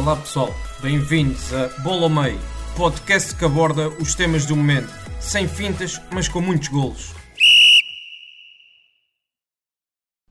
[0.00, 0.48] Olá pessoal,
[0.80, 2.40] bem-vindos a Bola ao Meio,
[2.74, 4.88] podcast que aborda os temas do momento,
[5.20, 7.12] sem fintas, mas com muitos golos.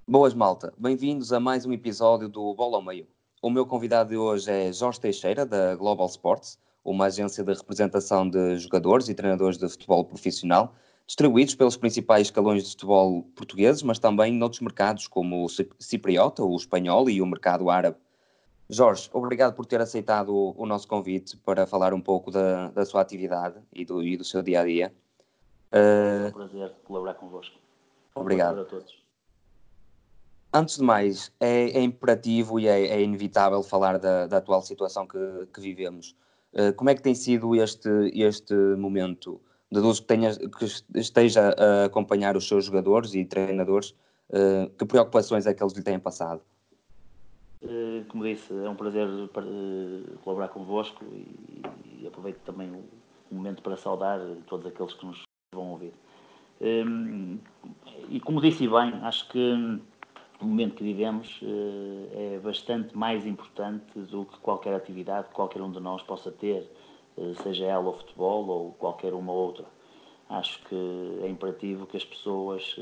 [0.08, 3.06] Boas malta, bem-vindos a mais um episódio do Bola ao Meio.
[3.44, 8.28] O meu convidado de hoje é Jorge Teixeira, da Global Sports, uma agência de representação
[8.28, 10.74] de jogadores e treinadores de futebol profissional,
[11.06, 16.56] distribuídos pelos principais escalões de futebol portugueses, mas também noutros mercados como o cipriota, o
[16.56, 17.98] espanhol e o mercado árabe.
[18.70, 22.86] Jorge, obrigado por ter aceitado o, o nosso convite para falar um pouco da, da
[22.86, 24.94] sua atividade e do, e do seu dia a dia.
[25.72, 27.58] É um prazer colaborar convosco.
[28.14, 28.62] Obrigado.
[28.62, 29.00] a todos.
[30.54, 35.08] Antes de mais, é, é imperativo e é, é, inevitável falar da, da atual situação
[35.08, 36.16] que, que vivemos.
[36.54, 39.40] Uh, como é que tem sido este, este momento?
[39.72, 43.96] Deduzo que, tenha, que esteja a acompanhar os seus jogadores e treinadores.
[44.30, 46.42] Uh, que preocupações é que eles lhe têm passado?
[48.10, 52.72] Eh, como disse, é um prazer eh, colaborar convosco e, aproveito também
[53.32, 55.94] o momento para saudar todos aqueles que nos vão ouvir.
[56.62, 57.38] Ehm,
[58.10, 59.80] e como disse bem, acho que
[60.42, 65.62] o momento que vivemos eh, é bastante mais importante do que qualquer atividade que qualquer
[65.62, 66.70] um de nós possa ter,
[67.44, 69.66] seja ela o futebol ou qualquer uma outra.
[70.30, 72.78] Acho que é imperativo que as pessoas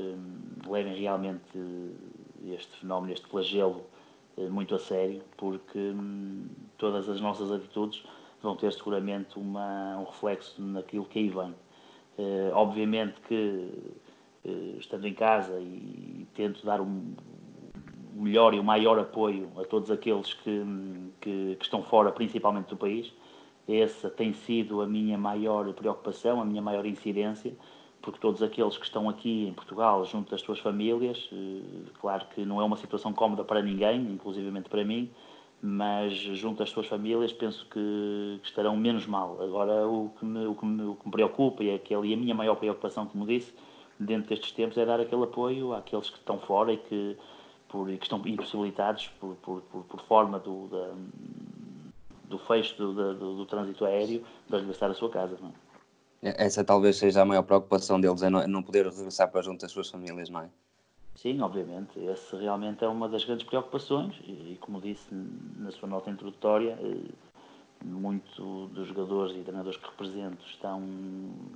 [0.67, 1.57] levem realmente
[2.45, 3.96] este fenómeno, este flagelo eh,
[4.49, 8.03] muito a sério, porque hum, todas as nossas atitudes
[8.41, 11.55] vão ter seguramente uma, um reflexo naquilo que aí vem.
[12.17, 13.69] Uh, obviamente que,
[14.45, 17.13] uh, estando em casa e, tento dar um,
[18.15, 22.11] o melhor e o maior apoio a todos aqueles que, hum, que, que estão fora,
[22.11, 23.13] principalmente do país,
[23.67, 27.53] essa tem sido a minha maior preocupação, a minha maior incidência,
[28.07, 32.45] porque todos aqueles que estão aqui em Portugal, junto das suas famílias, eh, claro que
[32.45, 35.11] não é uma situação cómoda para ninguém, inclusivamente para mim,
[35.61, 39.37] mas junto às suas famílias penso que, estarão menos mal.
[39.41, 42.13] Agora, o que, me, o, que me, o que me preocupa e, é aquele, e
[42.13, 43.53] a minha maior preocupação, como disse,
[43.99, 47.17] dentro destes tempos, é dar aquele apoio àqueles que estão fora e que,
[47.67, 50.93] por, que estão impossibilitados por, por, por, por forma do, da,
[52.29, 55.37] do fecho do, do, do, trânsito aéreo de regressar à sua casa.
[55.41, 55.66] Não é?
[56.21, 59.89] Essa talvez seja a maior preocupação deles, é não, poder regressar para junto das suas
[59.89, 60.49] famílias, não é?
[61.15, 62.07] Sim, obviamente.
[62.07, 65.07] Essa realmente é uma das grandes preocupações e, como disse
[65.57, 67.11] na sua nota introdutória, eh,
[67.83, 70.81] muito dos jogadores e treinadores que represento estão,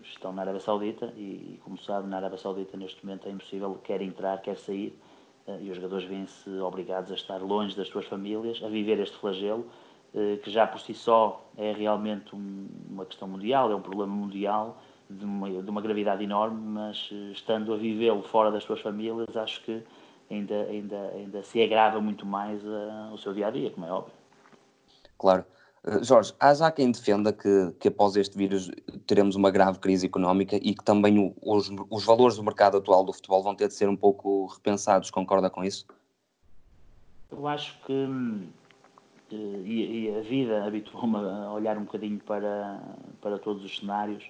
[0.03, 4.01] estão na Arábia Saudita e, como sabe, na Arábia Saudita neste momento é impossível quer
[4.01, 4.97] entrar, quer sair
[5.47, 9.17] eh, e os jogadores vêm-se obrigados a estar longe das suas famílias, a viver este
[9.17, 9.65] flagelo
[10.43, 14.77] que já por si só é realmente uma questão mundial, é um problema mundial
[15.11, 19.35] de uma, de uma gravidade enorme, mas eh, estando a vivê-lo fora das suas famílias,
[19.35, 19.83] acho que
[20.29, 23.91] ainda, ainda, ainda se agrava muito mais uh, o seu dia a dia, como é
[23.91, 24.13] óbvio.
[25.17, 25.45] Claro.
[26.03, 28.69] Jorge, há já quem defenda que, que após este vírus
[29.07, 33.03] teremos uma grave crise económica e que também o, os, os valores do mercado atual
[33.03, 35.09] do futebol vão ter de ser um pouco repensados.
[35.09, 35.87] Concorda com isso?
[37.31, 38.47] Eu acho que hum,
[39.35, 42.81] e, e, a vida habituou-me a olhar um bocadinho para,
[43.21, 44.29] para todos os cenários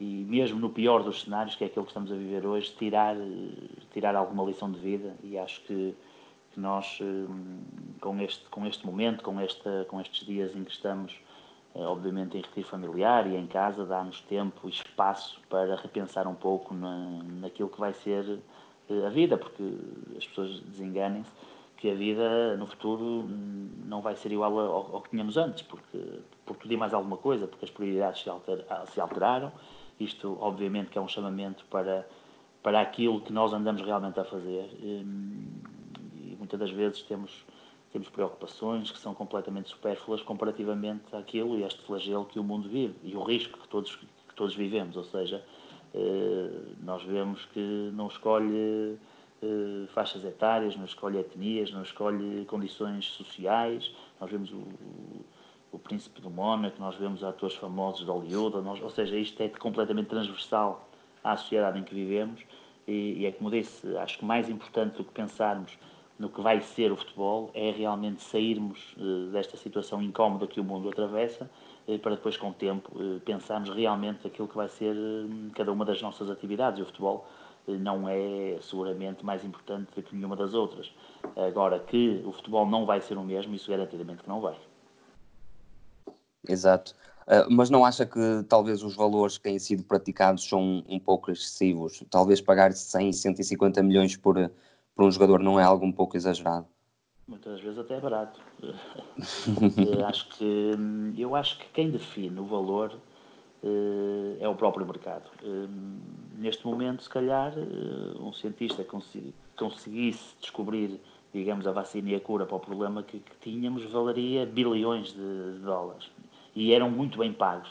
[0.00, 3.14] e mesmo no pior dos cenários, que é aquele que estamos a viver hoje, tirar,
[3.92, 5.14] tirar alguma lição de vida.
[5.22, 5.94] E acho que,
[6.52, 7.60] que nós, hum,
[8.00, 11.20] com este, com este momento, com, esta, com estes dias em que estamos,
[11.74, 16.34] eh, obviamente em retiro familiar e em casa, dá-nos tempo e espaço para repensar um
[16.34, 18.40] pouco na, naquilo que vai ser
[18.88, 19.62] eh, a vida, porque
[20.16, 21.30] as pessoas desenganem-se
[21.80, 23.26] que a vida no futuro
[23.86, 25.98] não vai ser igual ao, ao que tínhamos antes, porque,
[26.44, 29.50] por tudo e mais alguma coisa, porque as prioridades se, alter, se alteraram.
[29.98, 32.06] Isto, obviamente, que é um chamamento para,
[32.62, 34.70] para aquilo que nós andamos realmente a fazer.
[34.82, 35.46] Hum,
[36.16, 37.46] e muitas das vezes temos,
[37.90, 42.94] temos preocupações que são completamente supérfluas comparativamente àquilo e este flagelo que o mundo vive
[43.02, 44.98] e o risco que todos, que todos vivemos.
[44.98, 45.42] Ou seja,
[45.94, 46.50] eh,
[46.82, 48.98] nós vemos que não escolhe
[49.42, 53.90] eh, faixas etárias, não escolhe etnias, não escolhe condições sociais.
[54.20, 54.62] Nós vemos o,
[55.72, 59.48] o Príncipe do Mónaco, nós vemos atores famosos de Hollywood, nós, ou seja, isto é
[59.48, 60.88] completamente transversal
[61.24, 62.40] à sociedade em que vivemos
[62.86, 65.78] e, e, é como disse, acho que mais importante do que pensarmos
[66.18, 70.64] no que vai ser o futebol é realmente sairmos uh, desta situação incómoda que o
[70.64, 71.50] mundo atravessa
[71.86, 72.90] uh, para depois, com o tempo,
[73.24, 74.94] pensarmos realmente aquilo que vai ser
[75.54, 76.78] cada uma das nossas atividades.
[76.78, 77.26] E o futebol
[77.66, 80.92] não é seguramente mais importante do que nenhuma das outras.
[81.36, 84.56] Agora, que o futebol não vai ser o mesmo, isso garantidamente que não vai.
[86.48, 86.94] Exato.
[87.50, 92.02] mas não acha que talvez os valores que têm sido praticados são um, pouco excessivos?
[92.10, 94.50] Talvez pagar 100, 150 milhões por
[95.00, 96.66] para um jogador não é algo um pouco exagerado?
[97.26, 98.38] Muitas vezes até é barato.
[99.98, 100.72] eu, acho que,
[101.16, 102.98] eu acho que quem define o valor
[104.40, 105.28] é o próprio mercado.
[105.42, 105.68] Uh,
[106.38, 108.84] neste momento, se calhar, uh, um cientista
[109.56, 111.00] conseguisse descobrir,
[111.32, 116.10] digamos, a vacina e a cura para o problema que, tínhamos, valeria bilhões de, dólares.
[116.54, 117.70] E eram muito bem pagos.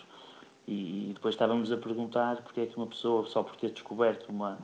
[0.68, 4.59] E, depois estávamos a perguntar porque é que uma pessoa, só por ter descoberto uma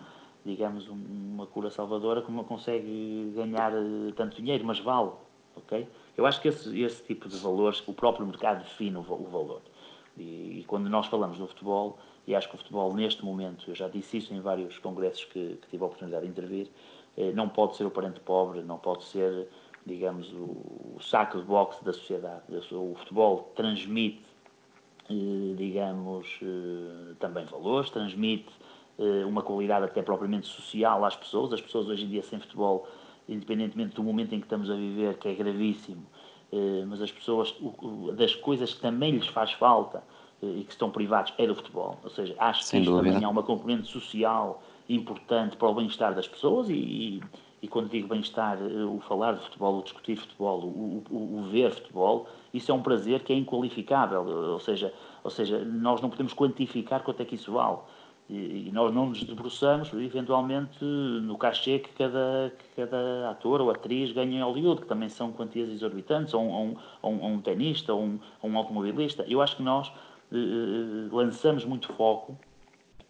[0.46, 5.10] digamos, uma cura salvadora, como consegue ganhar eh, tanto dinheiro, mas vale,
[5.56, 5.88] ok?
[6.16, 9.62] Eu acho que esse, esse tipo de valores, o próprio mercado define o valor.
[10.18, 13.76] E, e, quando nós falamos do futebol, e acho que o futebol neste momento, eu
[13.76, 16.70] já disse isso em vários congressos que, que tive a oportunidade de intervir,
[17.18, 19.48] eh, não pode ser o parente pobre, não pode ser,
[19.86, 22.44] digamos, o, o saco de boxe da sociedade.
[22.72, 24.22] O futebol transmite,
[25.10, 28.50] eh, digamos, eh, também valores, transmite
[28.98, 31.52] eh, uma qualidade até propriamente social às pessoas.
[31.52, 32.88] As pessoas hoje em dia sem futebol,
[33.28, 36.06] independentemente do momento em que estamos a viver, que é gravíssimo,
[36.88, 37.56] mas as pessoas,
[38.16, 40.04] das coisas que também lhes faz falta
[40.42, 41.98] eh, e que estão privados é do futebol.
[42.04, 46.28] Ou seja, acho que isto também há uma componente social importante para o bem-estar das
[46.28, 47.24] pessoas e, e,
[47.62, 51.72] e quando digo bem-estar, o falar de futebol, o discutir futebol, o, o, o, ver
[51.72, 54.24] futebol, isso é um prazer que é inqualificável.
[54.24, 54.94] Ou seja,
[55.24, 57.80] ou seja, nós não podemos quantificar quanto é que isso vale.
[58.28, 64.12] E, nós não nos debruçamos, eventualmente, no cachê que cada, que cada ator ou atriz
[64.12, 67.94] ganha em Hollywood, que também são quantias exorbitantes, ou um, ou um, ou um tenista,
[67.94, 69.24] ou um, ou um automobilista.
[69.28, 69.92] Eu acho que nós
[70.32, 72.38] eh, eh, lançamos muito foco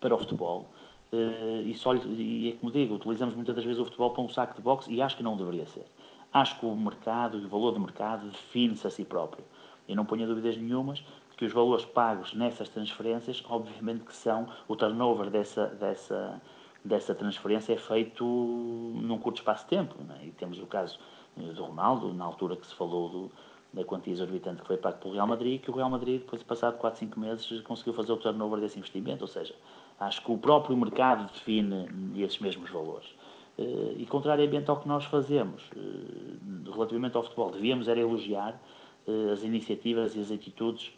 [0.01, 0.69] para o futebol.
[1.13, 4.29] Eh, e, só, e é como digo, utilizamos muitas das vezes o futebol para um
[4.29, 5.85] saco de boxe e acho que não deveria ser.
[6.33, 9.45] Acho que o mercado e o valor do mercado define-se a si próprio.
[9.87, 11.03] Eu não ponho dúvidas nenhumas
[11.37, 16.41] que os valores pagos nessas transferências, obviamente que são, o turnover dessa, dessa,
[16.83, 19.95] dessa transferência é feito num curto espaço de tempo.
[20.19, 20.25] É?
[20.25, 20.99] E temos o caso
[21.35, 23.31] do Ronaldo, na altura que se falou do,
[23.73, 26.47] da quantia exorbitante que foi pago pelo Real Madrid, que o Real Madrid, depois de
[26.47, 29.23] passado 4, 5 meses, conseguiu fazer o turnover desse investimento.
[29.23, 29.53] Ou seja,
[29.99, 33.13] acho que o próprio mercado define esses mesmos valores.
[33.57, 38.59] Eh, e contrariamente ao que nós fazemos eh, relativamente ao futebol, devíamos era elogiar
[39.07, 40.91] eh, as iniciativas e as atitudes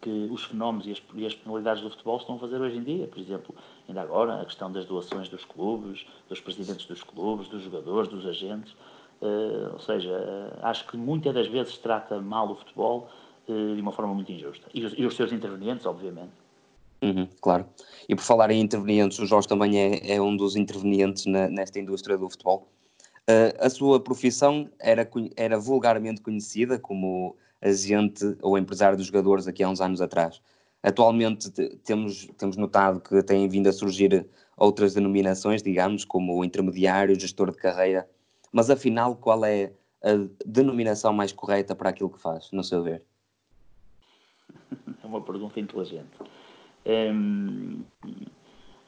[0.00, 2.82] que os fenómenos e as, e as penalidades do futebol estão a fazer hoje em
[2.82, 3.06] dia.
[3.06, 3.54] Por exemplo,
[3.88, 8.26] ainda agora, a questão das doações dos clubes, dos presidentes dos clubes, dos jogadores, dos
[8.26, 8.72] agentes.
[9.20, 13.08] Uh, ou seja, uh, acho que muitas das vezes trata mal o futebol
[13.48, 14.68] uh, de uma forma muito injusta.
[14.74, 16.32] E os, e os seus intervenientes, obviamente.
[17.02, 17.66] Uhum, claro.
[18.08, 21.78] E por falar em intervenientes, o Jorge também é, é um dos intervenientes na, nesta
[21.78, 22.68] indústria do futebol.
[23.58, 27.36] a sua profissão era, era vulgarmente conhecida como
[27.66, 30.40] agente ou empresário dos jogadores aqui há uns anos atrás.
[30.82, 31.50] Atualmente
[31.84, 37.58] temos, temos notado que têm vindo a surgir outras denominações, digamos, como intermediário, gestor de
[37.58, 38.08] carreira,
[38.52, 39.72] mas afinal qual é
[40.02, 40.12] a
[40.46, 43.02] denominação mais correta para aquilo que faz, no seu ver?
[45.02, 46.18] É uma pergunta inteligente.
[46.84, 47.84] Hum,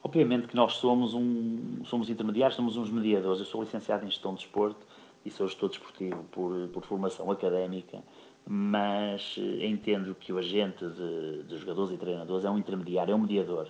[0.03, 3.39] obviamente que nós somos, um, somos intermediários, somos uns mediadores.
[3.39, 4.85] Eu sou licenciado em gestão de desporto
[5.25, 8.03] e sou gestor desportivo por, por formação académica
[8.47, 13.15] mas eh, entendo que o agente de, de jogadores e treinadores é um intermediário, é
[13.15, 13.67] um mediador.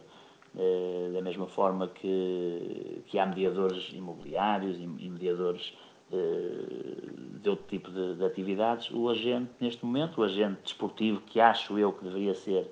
[0.58, 5.74] Eh, da mesma forma que, que há mediadores imobiliários e mediadores
[6.12, 11.40] eh, de outro tipo de, de, atividades, o agente, neste momento, o agente desportivo, que
[11.40, 12.72] acho eu que deveria ser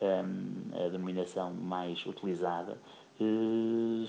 [0.00, 2.76] um, a denominação mais utilizada,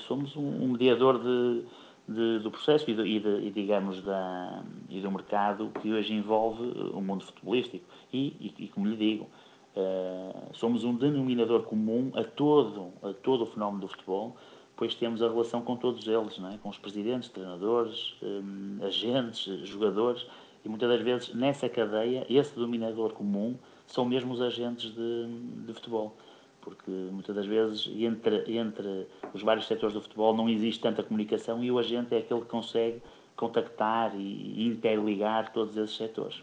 [0.08, 1.64] somos um mediador de
[2.08, 6.64] de, do processo e, e, de, e, digamos, da, e do mercado que hoje envolve
[6.94, 7.86] o mundo futebolístico.
[8.12, 9.30] E, e como lhe digo,
[9.76, 14.36] uh, somos um denominador comum a todo, a todo o fenómeno do futebol,
[14.76, 16.58] pois temos a relação com todos eles, não é?
[16.58, 20.26] com os presidentes, treinadores, um, agentes, jogadores,
[20.66, 23.56] e muitas das vezes nessa cadeia, esse denominador comum
[23.86, 25.28] são mesmo os agentes de,
[25.66, 26.16] de futebol
[26.64, 31.64] porque muitas das vezes entre, entre os vários setores do futebol não existe tanta comunicação
[31.64, 33.02] e o agente é aquele que consegue
[33.36, 36.42] contactar e interligar todos esses setores.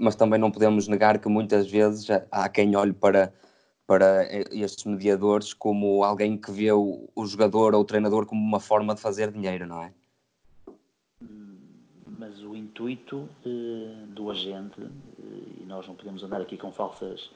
[0.00, 3.32] Mas também não podemos negar que muitas vezes há quem olhe para,
[3.86, 8.60] para estes mediadores como alguém que vê o, o jogador ou o treinador como uma
[8.60, 9.92] forma de fazer dinheiro, não é?
[12.18, 14.90] mas o intuito uh, do agente, uh,
[15.60, 17.30] e nós não podemos andar aqui com falsas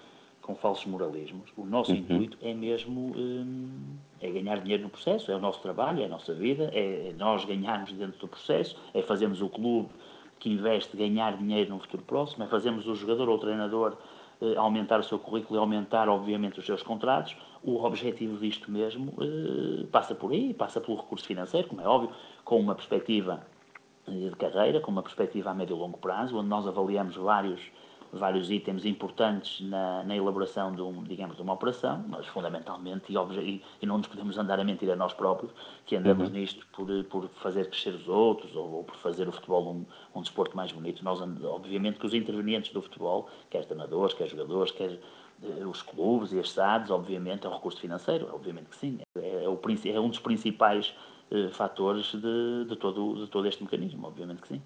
[0.46, 1.50] com falsos moralismos.
[1.56, 1.98] O nosso uhum.
[1.98, 6.08] intuito é mesmo um, é ganhar dinheiro no processo, é o nosso trabalho, é a
[6.08, 9.88] nossa vida, é nós ganharmos dentro do processo, é fazermos o clube
[10.38, 13.96] que investe ganhar dinheiro no futuro próximo, é fazermos o jogador ou o treinador
[14.40, 17.36] uh, aumentar o seu currículo e aumentar, obviamente, os seus contratos.
[17.64, 22.10] O objetivo disto mesmo uh, passa por aí, passa pelo recurso financeiro, como é óbvio,
[22.44, 23.44] com uma perspectiva
[24.06, 27.60] de carreira, com uma perspectiva a médio e longo prazo, onde nós avaliamos vários
[28.12, 33.16] vários itens importantes na, na, elaboração de, um, digamos, de uma operação, mas fundamentalmente, e,
[33.16, 35.52] e, e, não nos podemos andar a mentir a nós próprios,
[35.84, 36.34] que andamos uhum.
[36.34, 39.84] nisto por, por fazer crescer os outros ou, ou por fazer o futebol um,
[40.18, 41.04] um desporto mais bonito.
[41.04, 44.98] Nós, obviamente, que os intervenientes do futebol, quer treinadores, quer jogadores, quer
[45.42, 48.98] eh, os clubes e as SADs, obviamente, é o recurso financeiro, obviamente que sim.
[49.16, 50.94] É, é, o, é um dos principais
[51.30, 54.62] eh, fatores de, de, todo, de todo este mecanismo, obviamente que sim.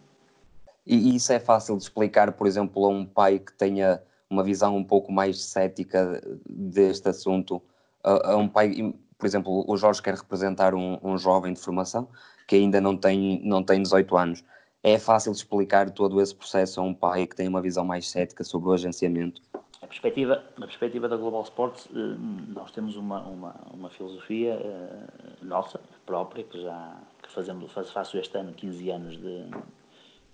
[0.90, 4.76] E isso é fácil de explicar, por exemplo, a um pai que tenha uma visão
[4.76, 7.62] um pouco mais cética deste assunto,
[8.02, 12.08] a, um pai, por exemplo, o Jorge quer representar um, um, jovem de formação
[12.48, 14.44] que ainda não tem, não tem 18 anos.
[14.82, 18.10] É fácil de explicar todo esse processo a um pai que tem uma visão mais
[18.10, 19.40] cética sobre o agenciamento?
[19.80, 22.16] A perspectiva, a perspectiva da Global Sports, eh,
[22.48, 25.06] nós temos uma, uma, uma filosofia eh,
[25.40, 29.44] nossa, própria, que já que fazemos, faço este ano 15 anos de,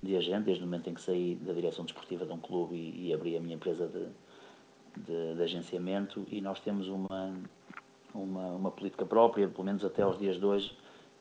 [0.07, 3.09] de agente, desde o momento em que saí da direção desportiva de um clube e,
[3.09, 4.07] e abri a minha empresa de,
[5.03, 7.35] de, de, agenciamento e nós temos uma,
[8.15, 10.77] uma, uma, política própria, pelo menos até aos dias de hoje,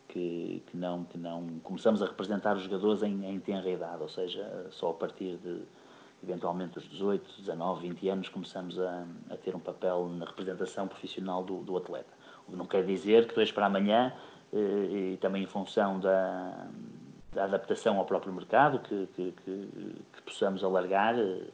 [0.07, 4.09] que, que, não, que não começamos a representar os jogadores em, em tenra idade, ou
[4.09, 5.61] seja, só a partir de
[6.23, 11.43] eventualmente os 18, 19, 20 anos começamos a, a ter um papel na representação profissional
[11.43, 12.13] do, do atleta.
[12.47, 14.13] O que não quer dizer que dois para amanhã,
[14.53, 16.67] eh, e também em função da,
[17.35, 19.69] da adaptação ao próprio mercado, que, que, que,
[20.13, 21.51] que possamos alargar uh,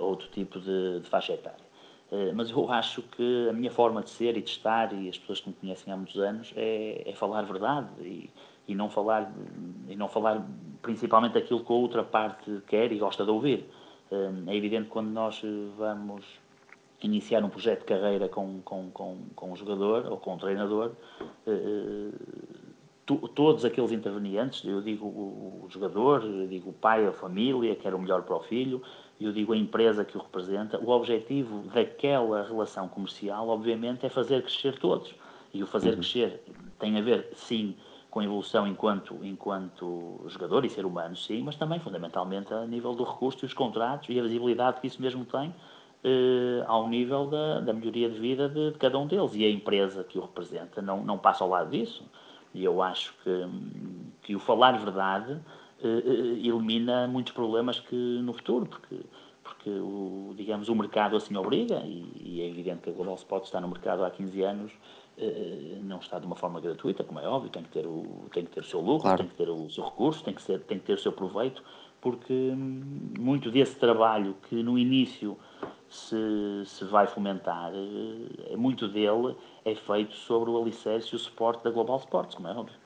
[0.00, 1.66] outro tipo de, de faixa etária.
[2.10, 5.18] Uh, mas eu acho que a minha forma de ser e de estar, e as
[5.18, 8.30] pessoas que me conhecem há muitos anos, é, é falar verdade e,
[8.68, 9.32] e, não falar,
[9.88, 10.46] e não falar
[10.80, 13.68] principalmente aquilo que a outra parte quer e gosta de ouvir.
[14.46, 15.42] É evidente que quando nós
[15.76, 16.24] vamos
[17.02, 20.92] iniciar um projeto de carreira com, com, com, com um jogador ou com um treinador,
[23.06, 27.98] todos aqueles intervenientes, eu digo o, jogador, eu digo o pai, a família, quer o
[27.98, 28.82] melhor para o filho,
[29.20, 34.42] eu digo a empresa que o representa, o objetivo daquela relação comercial, obviamente, é fazer
[34.42, 35.14] crescer todos.
[35.54, 35.96] E o fazer uhum.
[35.96, 36.42] crescer
[36.78, 37.76] tem a ver, sim,
[38.10, 42.94] com a evolução enquanto, enquanto jogador e ser humano, sim, mas também, fundamentalmente, a nível
[42.94, 45.54] do recurso e os contratos e a visibilidade que isso mesmo tem
[46.02, 49.34] eh, ao nível da, da melhoria de vida de, de, cada um deles.
[49.34, 52.04] E a empresa que o representa não, não passa ao lado disso.
[52.56, 53.46] E eu acho que,
[54.22, 55.38] que o falar verdade
[55.82, 58.98] eh, eh, elimina muitos problemas que no futuro, porque,
[59.44, 63.44] porque o, digamos, o mercado assim obriga, e, e é evidente que a Global Spot
[63.44, 64.72] está no mercado há 15 anos,
[65.18, 68.46] eh, não está de uma forma gratuita, como é óbvio, tem que ter o, tem
[68.46, 69.18] que ter o seu lucro, claro.
[69.18, 71.62] tem que ter o seu recurso, tem que, ser, tem que ter o seu proveito,
[72.00, 75.36] porque hum, muito desse trabalho que no início
[75.88, 77.72] se, se vai fomentar,
[78.50, 82.48] é muito dele é feito sobre o alicerce e o suporte da Global Sports, como
[82.48, 82.76] é óbvio.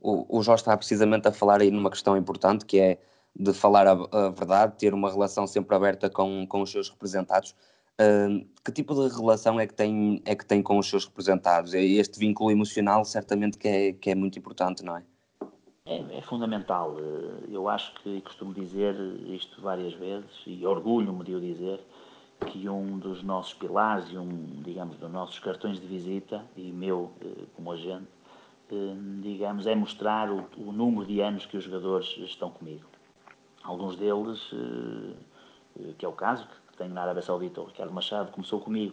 [0.00, 2.98] O, o Jorge está precisamente a falar aí numa questão importante, que é
[3.34, 7.54] de falar a, a verdade, ter uma relação sempre aberta com, com os seus representados.
[8.00, 11.72] Uh, que tipo de relação é que, tem, é que tem com os seus representados?
[11.74, 15.04] Este vínculo emocional certamente que é, que é muito importante, não é?
[15.92, 16.96] É, é, fundamental.
[16.98, 18.94] Eh, eu acho que costumo dizer
[19.26, 21.80] isto várias vezes e orgulho-me de o dizer
[22.46, 27.12] que um dos nossos pilares e um, digamos, dos nossos cartões de visita e meu
[27.20, 28.08] eh, como agente,
[28.70, 32.86] eh, digamos, é mostrar o, o número de anos que os jogadores estão comigo.
[33.62, 34.50] Alguns deles,
[35.96, 38.92] que é o caso que tenho na Arábia Saudita, o Ricardo Machado começou comigo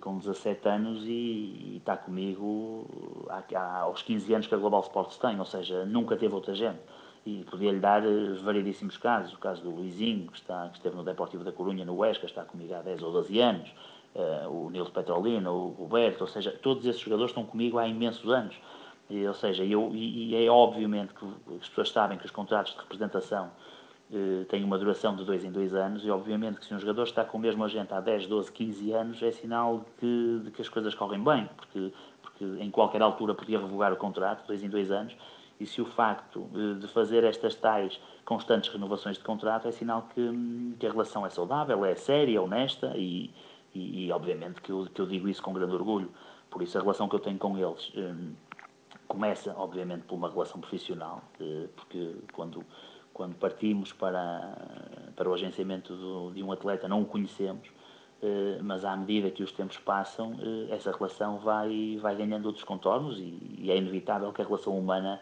[0.00, 2.86] com 17 anos e, está comigo
[3.28, 6.54] há, há, aos 15 anos que a Global Sports tem, ou seja, nunca teve outra
[6.54, 6.78] gente.
[7.26, 9.34] E podia-lhe dar eh, variedíssimos casos.
[9.34, 12.42] O caso do Luizinho, que, está, que esteve no Deportivo da Corunha, no Huesca, está
[12.42, 13.68] comigo há 10 ou 12 anos.
[14.14, 18.30] Uh, o Nilson Petrolina, o Roberto, ou seja, todos esses jogadores estão comigo há imensos
[18.30, 18.56] anos.
[19.10, 21.26] E, ou seja, eu, e, e é obviamente que
[21.60, 23.50] as pessoas sabem que os contratos de representação eh,
[24.48, 27.24] tem uma duração de dois em dois anos e obviamente que se um jogador está
[27.24, 30.62] com o mesmo agente há 10, 12, 15 anos é sinal de que, de que
[30.62, 34.68] as coisas correm bem, porque, porque em qualquer altura podia revogar o contrato, dois em
[34.68, 35.14] dois anos,
[35.60, 40.08] e se o facto eh, de fazer estas tais constantes renovações de contrato é sinal
[40.14, 43.30] que, que a relação é saudável, é séria, honesta e,
[43.74, 46.10] e, e, obviamente que eu, que eu digo isso com grande orgulho.
[46.50, 48.14] Por isso a relação que eu tenho com eles, eh,
[49.06, 51.22] começa, obviamente, por uma relação profissional,
[51.74, 52.64] porque quando,
[53.12, 57.68] quando partimos para, para o agenciamento do, de um atleta não o conhecemos,
[58.62, 60.36] mas à medida que os tempos passam,
[60.70, 65.20] essa relação vai, vai ganhando outros contornos e, e é inevitável que a relação humana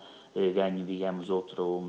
[0.55, 1.85] ganhe, digamos, outro,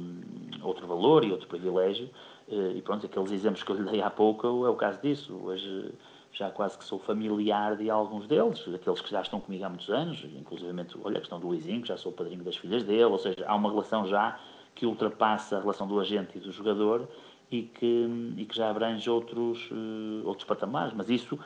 [0.61, 2.09] outro valor e outro privilégio.
[2.49, 5.33] E pronto, aqueles exemplos que eu lhe dei há pouco é o caso disso.
[5.43, 5.93] Hoje
[6.31, 9.89] já quase que sou familiar de alguns deles, daqueles que já estão comigo há muitos
[9.89, 10.71] anos, inclusive,
[11.03, 13.55] olha, a questão do Luizinho, que já sou padrinho das filhas dele, ou seja, há
[13.55, 14.39] uma relação já
[14.77, 17.07] que ultrapassa a relação do agente e do jogador
[17.51, 21.39] e que, e que já abrange outros, uh, outros patamares, mas isso,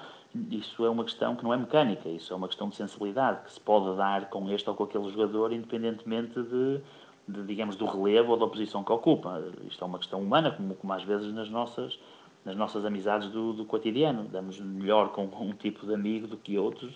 [0.50, 3.53] isso é uma questão que não é mecânica, isso é uma questão de sensibilidade, que
[3.53, 6.81] se pode dar com este ou com aquele jogador, independentemente de,
[7.25, 9.41] de digamos, do relevo ou da posição que ocupa.
[9.65, 11.97] Isto é uma questão humana, como, como às vezes nas nossas
[12.43, 14.23] nas nossas amizades do, do cotidiano.
[14.23, 16.91] Damos melhor com um tipo de amigo do que outros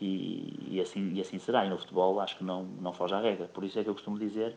[0.00, 1.66] e, e, assim, e assim será.
[1.66, 3.48] E no futebol acho que não, não foge à regra.
[3.48, 4.56] Por isso é que eu costumo dizer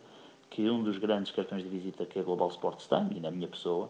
[0.50, 3.48] que um dos grandes cartões de visita que a Global Sports tem, e na minha
[3.48, 3.90] pessoa,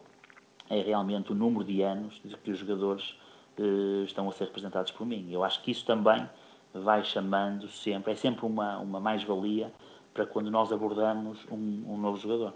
[0.70, 3.16] é realmente o número de anos de que os jogadores
[3.58, 5.28] eh, estão a ser representados por mim.
[5.32, 6.28] Eu acho que isso também
[6.74, 9.72] vai chamando sempre, é sempre uma, uma mais-valia
[10.14, 12.54] para quando nós abordamos um, um novo jogador.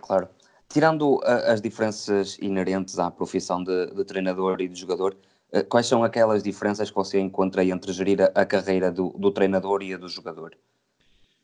[0.00, 0.28] Claro.
[0.68, 5.16] Tirando as diferenças inerentes à profissão de, de, treinador e de jogador,
[5.50, 9.30] eh, quais são aquelas diferenças que você encontra entre gerir a, a carreira do, do,
[9.30, 10.54] treinador e a do jogador?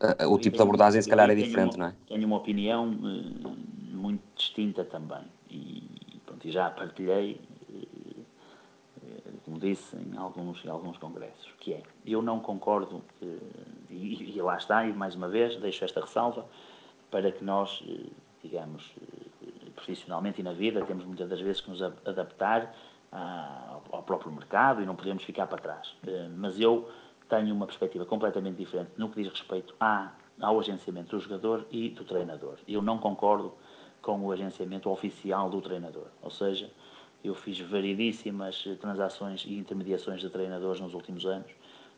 [0.03, 1.95] Uh, o tipo de abordagem, se calhar, é diferente, uma, não é?
[2.07, 5.25] Tenho uma opinião uh, muito distinta também.
[5.49, 8.25] E, pronto, e já partilhei, uh,
[9.45, 13.03] como disse, em alguns, em alguns congressos, que é, eu não concordo,
[13.89, 16.45] e, e lá está, e mais uma vez, deixo esta ressalva,
[17.11, 17.83] para que nós
[18.45, 22.75] digamos, eh, profissionalmente e na vida, temos muitas das vezes que nos adaptar
[23.91, 25.97] ao próprio mercado e não podemos ficar para trás.
[26.07, 26.89] Eh, mas eu
[27.29, 29.75] tenho uma perspectiva completamente diferente no que diz respeito
[30.41, 32.57] ao agenciamento do jogador e do treinador.
[32.67, 33.55] Eu não concordo
[34.03, 36.71] com o agenciamento oficial do treinador, ou seja,
[37.23, 41.51] eu fiz variedíssimas transações e intermediações de treinadores nos últimos anos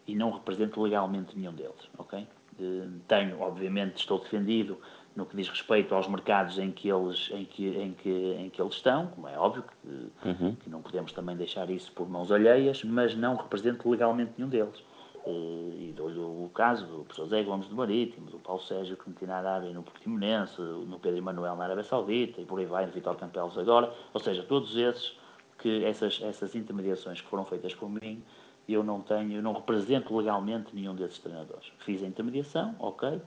[0.07, 2.27] e não represento legalmente nenhum deles, ok?
[2.61, 4.79] Eh, tenho, obviamente, estou defendido
[5.17, 8.61] no que diz respeito aos mercados em que eles, em que, em que, em que
[8.61, 10.55] eles estão, como é óbvio que, uhum.
[10.55, 14.83] que não podemos também deixar isso por mãos alheias, mas não represento legalmente nenhum deles.
[15.27, 19.83] E dou-lhe o caso do Zé Gomes do Marítimo, do Paulo Sérgio na Arábia no
[19.83, 23.93] Portimonense, no Pedro Emanuel na Arábia Saudita e por aí vai, no Vitor Campelos agora.
[24.15, 25.17] Ou seja, todos esses,
[25.59, 28.23] que essas, essas intermediações que foram feitas por mim,
[28.69, 31.73] eu não tenho, não represento legalmente nenhum desses treinadores.
[31.79, 33.23] Fiz a intermediação, ok, uh,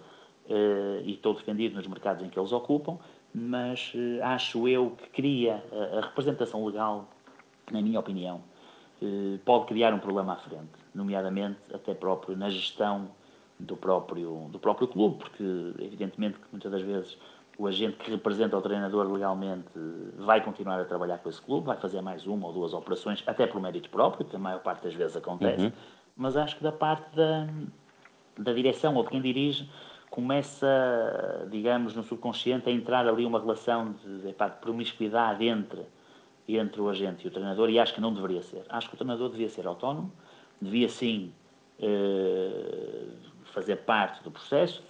[1.03, 2.97] e estou defendido nos mercados em que eles ocupam,
[3.33, 5.63] mas uh, acho eu que cria
[5.97, 7.09] a, representação legal,
[7.71, 8.41] na minha opinião,
[9.45, 13.09] pode criar um problema à frente, nomeadamente até próprio na gestão
[13.59, 15.43] do próprio, do próprio clube, porque
[15.79, 17.17] evidentemente que muitas das vezes
[17.57, 19.67] o agente que representa o treinador legalmente
[20.17, 23.45] vai continuar a trabalhar com esse clube, vai fazer mais uma ou duas operações, até
[23.45, 25.71] por mérito próprio, que a maior parte das vezes acontece, uhum.
[26.15, 27.47] mas acho que da parte da,
[28.37, 29.69] da direção ou de quem dirige
[30.09, 35.81] começa, digamos, no subconsciente a entrar ali uma relação de, de, de promiscuidade entre,
[36.57, 38.63] entre o agente e o treinador e acho que não deveria ser.
[38.69, 40.11] Acho que o treinador devia ser autónomo,
[40.61, 41.31] devia sim
[41.79, 43.05] eh,
[43.45, 44.83] fazer parte do processo,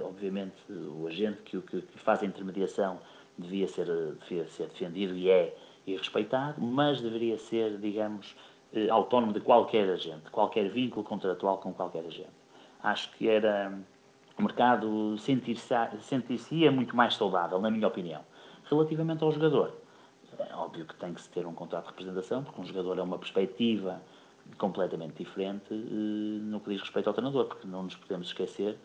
[0.00, 2.98] obviamente o agente que, que, que, faz a intermediação
[3.36, 3.86] devia ser,
[4.20, 8.36] devia ser defendido e é e respeitado, mas deveria ser, digamos,
[8.72, 12.30] eh, autónomo de qualquer agente, qualquer vínculo contratual com qualquer agente.
[12.82, 13.76] Acho que era
[14.38, 18.22] o mercado sentir-se-ia sentir muito mais saudável, na minha opinião.
[18.70, 19.74] Relativamente ao jogador,
[20.38, 23.02] é óbvio que tem que se ter um contrato de representação, porque um jogador é
[23.02, 24.00] uma perspectiva
[24.58, 28.76] completamente diferente eh, no que diz respeito ao treinador, porque não nos podemos esquecer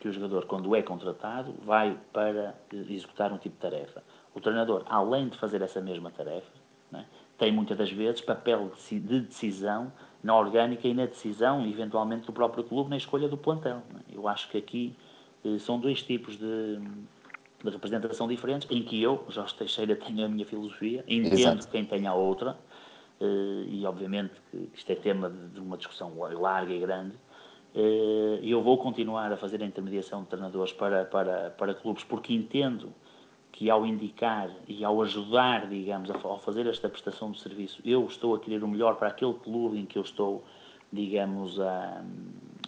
[0.00, 4.02] que o jogador, quando é contratado, vai para eh, executar um tipo de tarefa.
[4.34, 6.52] O treinador, além de fazer essa mesma tarefa,
[6.92, 7.04] é,
[7.38, 12.62] tem muitas das vezes papel de decisão na orgânica e na decisão, eventualmente, do próprio
[12.64, 13.82] clube na escolha do plantel.
[13.96, 14.16] É?
[14.16, 14.96] Eu acho que aqui
[15.44, 16.80] eh, são dois tipos de,
[17.64, 21.68] de, representação diferentes, em que eu, Jorge Teixeira, tenho a minha filosofia, entendo Exato.
[21.68, 22.56] quem tem a outra,
[23.20, 27.14] eh, e obviamente que isto é tema de uma discussão larga e grande.
[27.74, 32.32] Eh, eu vou continuar a fazer a intermediação de treinadores para, para, para clubes, porque
[32.32, 32.92] entendo
[33.54, 38.34] que ao indicar e ao ajudar, digamos, ao fazer esta prestação de serviço, eu estou
[38.34, 40.44] a querer o melhor para aquele clube em que eu estou,
[40.92, 42.04] digamos, a,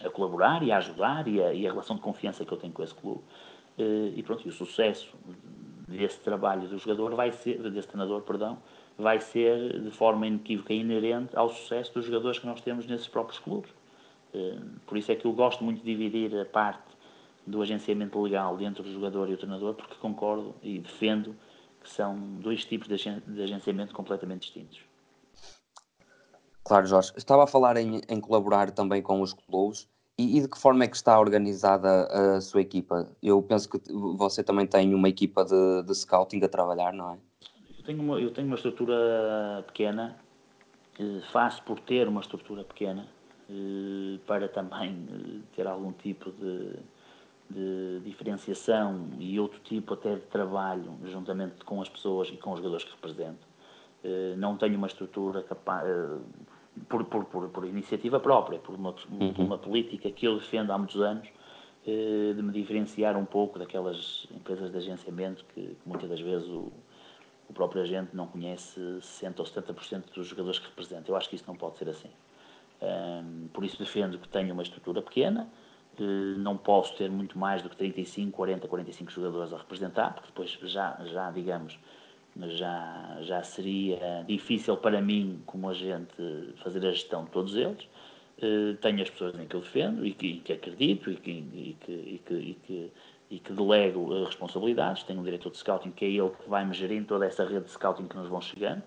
[0.01, 2.71] a colaborar e a ajudar e a, e a, relação de confiança que eu tenho
[2.71, 3.21] com esse clube.
[3.77, 5.13] Eh, e pronto, e o sucesso
[5.87, 8.57] desse trabalho do jogador vai ser, desse treinador, perdão,
[8.97, 13.07] vai ser de forma inequívoca e inerente ao sucesso dos jogadores que nós temos nesses
[13.07, 13.71] próprios clubes.
[14.85, 16.97] Por isso é que eu gosto muito de dividir a parte
[17.45, 21.35] do agenciamento legal dentro do jogador e o treinador, porque concordo e defendo
[21.81, 24.81] que são dois tipos de agenciamento completamente distintos.
[26.63, 27.13] Claro, Jorge.
[27.15, 29.87] Estava a falar em, em colaborar também com os clubes
[30.17, 33.07] e, e, de que forma é que está organizada a sua equipa?
[33.21, 33.79] Eu penso que
[34.15, 37.17] você também tem uma equipa de, de scouting a trabalhar, não é?
[37.77, 40.17] Eu tenho uma, eu tenho uma estrutura pequena,
[41.31, 43.07] faço por ter uma estrutura pequena,
[43.49, 46.75] eh, para também eh, ter algum tipo de,
[47.49, 52.57] de diferenciação e outro tipo até de trabalho juntamente com as pessoas e com os
[52.57, 53.47] jogadores que represento.
[54.03, 55.87] Eh, não tenho uma estrutura capaz
[56.89, 59.33] por, por, por, por iniciativa própria, por uma, uhum.
[59.37, 61.27] uma política que eu defendo há muitos anos,
[61.85, 66.47] eh, de me diferenciar um pouco daquelas empresas de agenciamento que, que muitas das vezes
[66.49, 66.71] o,
[67.49, 71.09] o próprio agente não conhece 60% ou 70% dos jogadores que representa.
[71.09, 72.09] Eu acho que isso não pode ser assim.
[72.81, 75.47] Um, por isso defendo que tenho uma estrutura pequena,
[75.99, 76.03] uh,
[76.37, 80.71] não posso ter muito mais do que 35, 40, 45 jogadores a representar, porque depois
[80.71, 81.79] já, já digamos,
[82.49, 86.13] já, já seria difícil para mim, como agente,
[86.57, 87.87] fazer a gestão de todos eles.
[88.37, 91.77] Uh, tenho as pessoas em que eu defendo e que, que acredito e que, e
[91.79, 92.91] que, e que, e que,
[93.31, 95.03] e que delego uh, responsabilidades.
[95.03, 97.65] Tenho um diretor de scouting que é ele que vai me gerir toda essa rede
[97.65, 98.83] de scouting que nos vão chegando,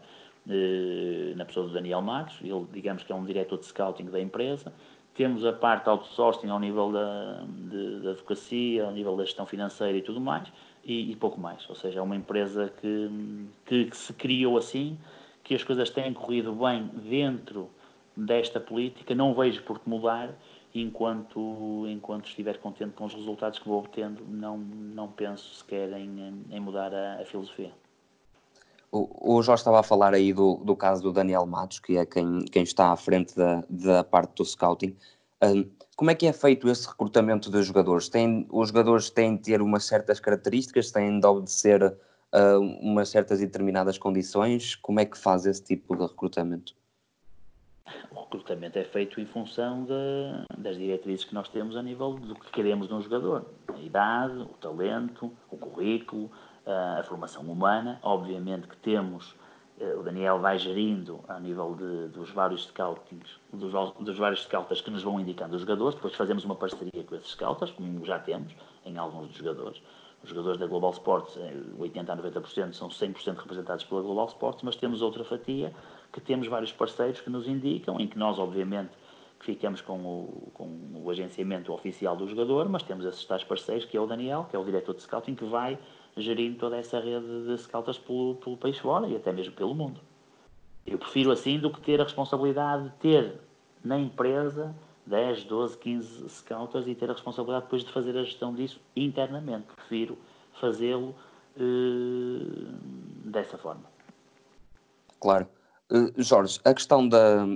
[0.47, 2.39] uh, na pessoa do Daniel Matos.
[2.43, 4.73] Ele, digamos que é um diretor de scouting da empresa.
[5.15, 9.99] Temos a parte outsourcing ao nível da, de, da advocacia, ao nível da gestão financeira
[9.99, 10.51] e tudo mais
[10.91, 11.69] e, e, pouco mais.
[11.69, 13.11] Ou seja, é uma empresa que,
[13.65, 14.99] que, que, se criou assim,
[15.45, 17.71] que as coisas têm corrido bem dentro
[18.17, 20.35] desta política, não vejo por que mudar
[20.75, 26.45] enquanto, enquanto estiver contente com os resultados que vou obtendo, não, não penso sequer em,
[26.51, 27.73] em mudar a, a filosofia.
[28.93, 32.05] O, o Jorge estava a falar aí do, do caso do Daniel Matos, que é
[32.05, 34.97] quem, quem está à frente da, da parte do scouting.
[35.43, 35.71] Um,
[36.01, 38.09] como é que é feito esse recrutamento de jogadores?
[38.09, 43.41] Tem, os jogadores têm de ter umas certas características, têm de obedecer uh, umas certas
[43.41, 44.75] determinadas condições?
[44.77, 46.75] Como é que faz esse tipo de recrutamento?
[48.11, 52.35] O recrutamento é feito em função de, das diretrizes que nós temos a nível do
[52.35, 53.45] que queremos de um jogador.
[53.69, 56.31] A idade, o talento, o currículo,
[56.65, 58.01] a formação humana.
[58.03, 59.37] Obviamente que temos
[59.99, 64.91] o Daniel vai gerindo a nível de, dos vários scoutings, dos, dos, vários scoutas que
[64.91, 68.55] nos vão indicando os jogadores, depois fazemos uma parceria com esses scoutas, como já temos
[68.85, 69.81] em alguns dos jogadores.
[70.23, 71.39] Os jogadores da Global Sports,
[71.79, 75.73] 80 eh, a 90% são 100% representados pela Global Sports, mas temos outra fatia
[76.13, 78.91] que temos vários parceiros que nos indicam, em que nós, obviamente,
[79.39, 80.69] ficamos com o, com
[81.03, 84.55] o agenciamento oficial do jogador, mas temos esses tais parceiros, que é o Daniel, que
[84.55, 85.79] é o diretor de scouting, que vai
[86.17, 90.01] gerindo toda essa rede de scoutas pelo, pelo país fora e até mesmo pelo mundo.
[90.87, 93.41] Eu prefiro assim do que ter a responsabilidade de ter
[93.85, 94.75] na empresa
[95.07, 99.67] 10, 12, 15 scoutas e ter a responsabilidade depois de fazer a gestão disso internamente.
[99.77, 100.19] Prefiro
[100.61, 101.15] fazê-lo
[101.57, 102.67] uh,
[103.25, 103.85] dessa forma.
[105.21, 105.49] Claro.
[105.91, 107.47] Uh, Jorge, a questão da,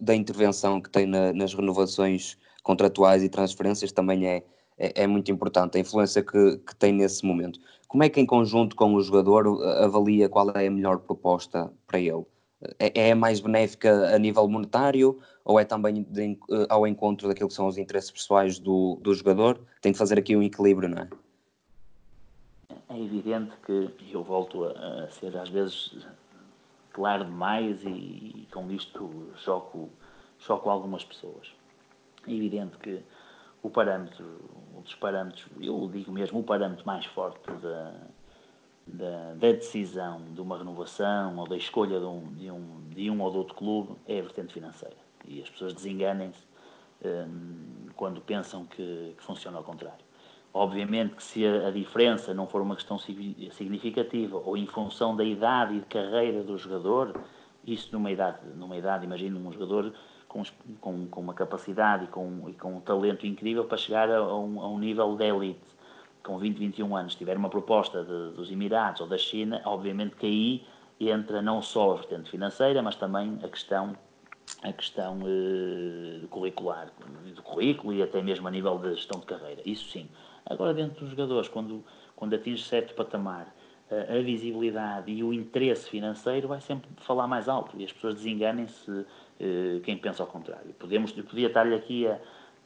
[0.00, 4.44] da intervenção que tem na, nas renovações contratuais e transferências também é,
[4.78, 7.60] é, é, muito importante, a influência que, que tem nesse momento.
[7.88, 9.46] Como é que, em conjunto com o jogador,
[9.82, 12.24] avalia qual é a melhor proposta para ele?
[12.78, 17.54] É, é mais benéfica a nível monetário ou é também de, ao encontro daquilo que
[17.54, 19.60] são os interesses pessoais do, do jogador?
[19.80, 21.08] Tem que fazer aqui um equilíbrio, não é?
[22.88, 26.06] É evidente que eu volto a, a ser às vezes
[26.92, 29.90] claro demais e, e com isto choco,
[30.38, 31.52] choco algumas pessoas.
[32.26, 33.02] É evidente que
[33.64, 34.26] o parâmetro,
[34.76, 37.94] um dos parâmetros, eu digo mesmo, o parâmetro mais forte da,
[38.86, 43.22] da, da decisão de uma renovação ou da escolha de um, de, um, de um
[43.22, 44.96] ou de outro clube é a vertente financeira.
[45.26, 46.44] E as pessoas desenganem-se
[47.02, 50.04] um, quando pensam que, que, funciona ao contrário.
[50.52, 55.76] Obviamente que se a, diferença não for uma questão significativa ou em função da idade
[55.76, 57.18] e de carreira do jogador,
[57.66, 59.94] isso numa idade, numa idade imagina um jogador
[60.80, 64.38] com, com, uma capacidade e com, e com um talento incrível para chegar a, a,
[64.38, 65.74] um, a um nível de elite.
[66.22, 70.26] Com 20, 21 anos, tiver uma proposta de, dos Emirados ou da China, obviamente que
[70.26, 70.66] aí
[70.98, 73.96] entra não só a vertente financeira, mas também a questão
[74.62, 76.90] a questão eh, curricular,
[77.34, 79.62] do currículo e até mesmo a nível de gestão de carreira.
[79.64, 80.08] Isso sim.
[80.46, 83.54] Agora, dentro dos jogadores, quando, quando atinge certo patamar,
[83.90, 88.14] a, a visibilidade e o interesse financeiro vai sempre falar mais alto e as pessoas
[88.14, 89.04] desenganem-se eh,
[89.82, 90.72] quem pensa ao contrário.
[90.78, 92.18] Podemos, podia estar-lhe aqui a,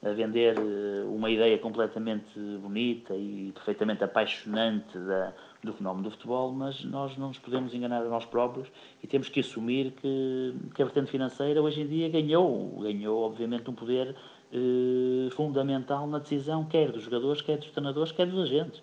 [0.02, 6.52] a, vender eh, uma ideia completamente bonita e perfeitamente apaixonante da, do fenómeno do futebol,
[6.52, 8.70] mas nós não nos podemos enganar a nós próprios
[9.02, 13.68] e temos que assumir que, que a vertente financeira hoje em dia ganhou, ganhou obviamente
[13.70, 14.14] um poder
[14.52, 18.83] eh, fundamental na decisão, quer dos jogadores, quer dos treinadores, quer dos agentes.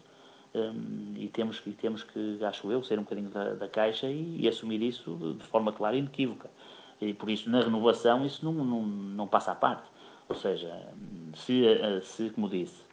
[0.53, 4.37] Um, e, temos, e temos que, acho eu, ser um bocadinho da, da caixa e,
[4.39, 6.49] e, assumir isso de forma clara e inequívoca.
[7.01, 9.89] E por isso, na renovação, isso não, não, não passa à parte.
[10.29, 10.87] Ou seja,
[11.35, 12.83] se, eh, se, como disse,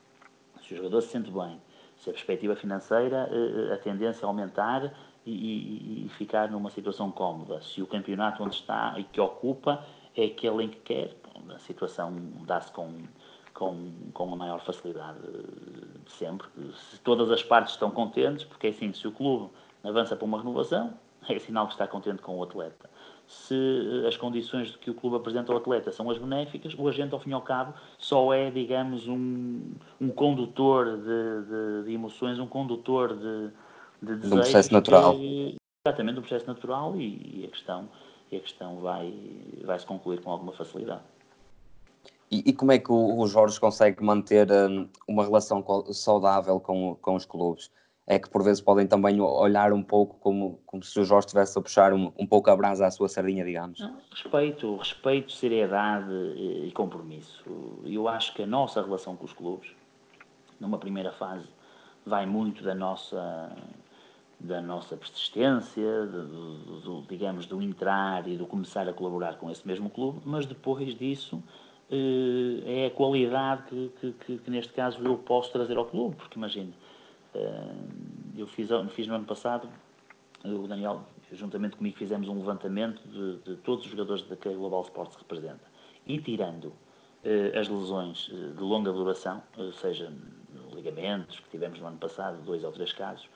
[0.61, 1.61] se o jogador se sente bem,
[1.97, 4.93] se a perspectiva financeira, eh, a tendência a aumentar
[5.25, 7.63] e, e, e ficar numa situação cómoda.
[7.63, 9.85] Se o campeonato onde está e que ocupa
[10.17, 11.17] é aquele em que quer,
[11.49, 12.13] a situação
[12.45, 13.03] dá-se com
[13.63, 15.19] com, com a maior facilidade
[16.07, 16.49] sempre.
[16.75, 19.51] Se todas as partes estão contentes, porque é assim, se o clube
[19.85, 20.95] avança para uma renovação,
[21.29, 22.91] é sinal que está contente com o atleta.
[23.27, 27.21] Se as condições que o clube apresenta ao atleta são as benéficas, o agente, ao
[27.21, 32.47] fim e ao cabo, só é, digamos, um, um condutor de, de, de emoções, um
[32.47, 33.51] condutor de,
[34.03, 34.33] de desejos.
[34.33, 35.17] Um processo natural.
[35.17, 35.57] Que,
[35.87, 37.89] exatamente, um processo natural e, e, a questão,
[38.31, 39.15] e a questão vai,
[39.65, 41.03] vai se concluir com alguma facilidade.
[42.31, 46.97] E, e, como é que o, o Jorge consegue manter um, uma relação saudável com,
[47.01, 47.71] com os clubes?
[48.07, 51.57] É que por vezes podem também olhar um pouco como, como se o Jorge estivesse
[51.57, 53.81] a puxar um, um pouco a brasa à sua sardinha, digamos.
[54.11, 57.45] Respeito, respeito, seriedade e compromisso.
[57.85, 59.71] Eu acho que a nossa relação com os clubes,
[60.59, 61.47] numa primeira fase,
[62.05, 63.55] vai muito da nossa
[64.43, 69.67] da nossa persistência, do, do, digamos, do entrar e do começar a colaborar com esse
[69.67, 71.41] mesmo clube, mas depois disso
[71.89, 76.17] eh, é a qualidade que, que, que, que, neste caso eu posso trazer ao clube,
[76.17, 76.82] porque imagine, eh,
[78.37, 79.69] eu fiz, fiz no ano passado,
[80.45, 84.83] o Daniel, juntamente comigo, fizemos um levantamento de, de todos os jogadores que a Global
[84.83, 85.65] Sports representa,
[86.07, 86.73] e tirando
[87.25, 90.13] eh, as lesões de longa duração, ou seja,
[90.75, 93.29] ligamentos que tivemos no ano passado, dois ou três casos,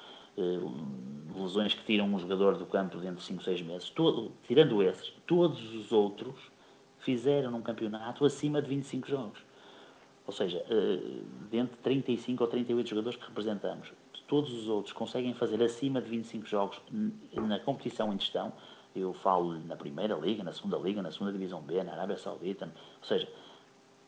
[1.35, 5.13] lesões que tiram um jogador do campo dentro de 5, 6 meses, todo, tirando esses,
[5.27, 6.35] todos os outros
[6.99, 9.39] fizeram num campeonato acima de 25 jogos.
[10.27, 13.93] Ou seja, eh, dentro de 35 ou 38 jogadores que representamos,
[14.27, 16.81] todos os outros conseguem fazer acima de 25 jogos
[17.33, 18.53] na competição em questão.
[18.95, 22.67] Eu falo na Primeira Liga, na Segunda Liga, na Segunda Divisão B, na Arábia Saudita.
[23.01, 23.29] Ou seja,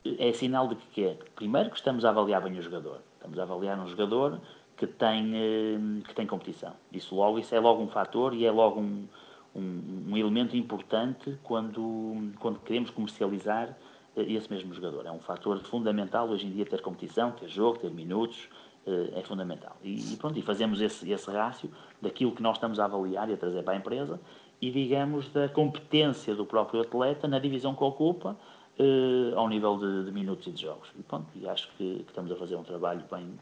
[0.05, 3.01] é sinal de que é, primeiro, que estamos a avaliar bem o jogador.
[3.15, 4.41] Estamos a avaliar um jogador
[4.77, 6.73] que tem, eh, que tem competição.
[6.93, 9.07] Isso logo, isso é logo um fator e é logo um,
[9.55, 13.77] um, um elemento importante quando, quando queremos comercializar
[14.23, 15.07] esse mesmo jogador.
[15.07, 18.49] É um fator fundamental hoje em dia ter competição, ter jogo, ter minutos,
[18.87, 19.77] eh, é fundamental.
[19.83, 23.37] E, pronto, e fazemos esse, esse rácio daquilo que nós estamos a avaliar e a
[23.37, 24.19] trazer para a empresa
[24.63, 28.37] e, digamos, da competência do próprio atleta na divisão que ocupa
[28.79, 30.89] eh, ao nível de, de, minutos e de jogos.
[30.99, 33.39] E, pronto, e acho que, que, estamos a fazer um trabalho bem,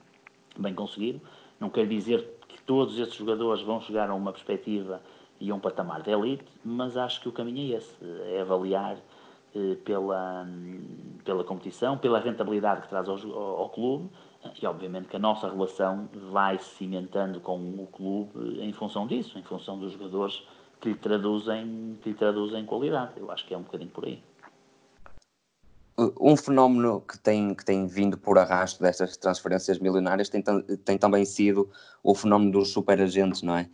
[0.58, 1.20] bem conseguido.
[1.60, 5.00] Não quer dizer que todos esses jogadores vão chegar a uma perspectiva
[5.38, 7.94] e um patamar de elite, mas acho que o caminho é esse,
[8.32, 8.96] é avaliar
[9.84, 10.46] pela,
[11.24, 14.10] pela competição, pela rentabilidade que traz ao, ao, clube
[14.60, 19.38] e obviamente que a nossa relação vai se cimentando com o clube em função disso,
[19.38, 20.42] em função dos jogadores
[20.80, 23.12] que lhe traduzem, que lhe traduzem qualidade.
[23.16, 24.22] Eu acho que é um bocadinho por aí.
[26.20, 30.42] Um fenómeno que tem, que tem vindo por arrasto destas transferências milionárias tem,
[30.84, 31.70] tem também sido
[32.02, 33.68] o fenómeno dos superagentes, não é?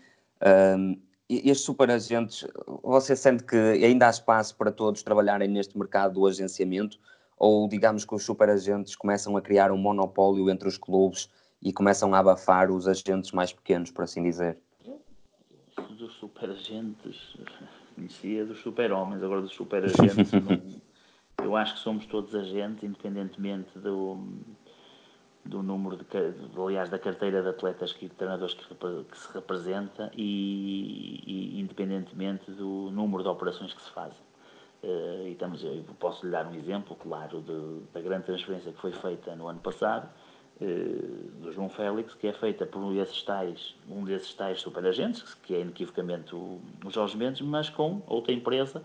[0.79, 0.97] Um,
[1.29, 2.47] estes superagentes,
[2.93, 6.99] você sente que ainda há espaço para todos trabalharem neste mercado do agenciamento?
[7.39, 11.31] Ou digamos que os superagentes começam a criar um monopólio entre os clubes
[11.63, 14.59] e começam a abafar os agentes mais pequenos, por assim dizer?
[15.97, 17.37] Dos superagentes,
[17.95, 20.31] conhecia dos super-homens, agora dos superagentes,
[21.43, 24.19] eu acho que somos todos agentes, independentemente do
[25.45, 26.05] do número de,
[26.61, 32.91] aliás, da carteira de atletas e treinadores que, que, se representa e, e, independentemente do
[32.91, 34.19] número de operações que se fazem.
[34.83, 38.81] Uh, e estamos, eu posso lhe dar um exemplo, claro, de, da grande transferência que
[38.81, 40.09] foi feita no ano passado,
[40.61, 45.55] uh, do João Félix, que é feita por esses tais, um desses tais superagentes, que
[45.55, 48.83] é inequivocamente o, o Jorge Mendes, mas com outra empresa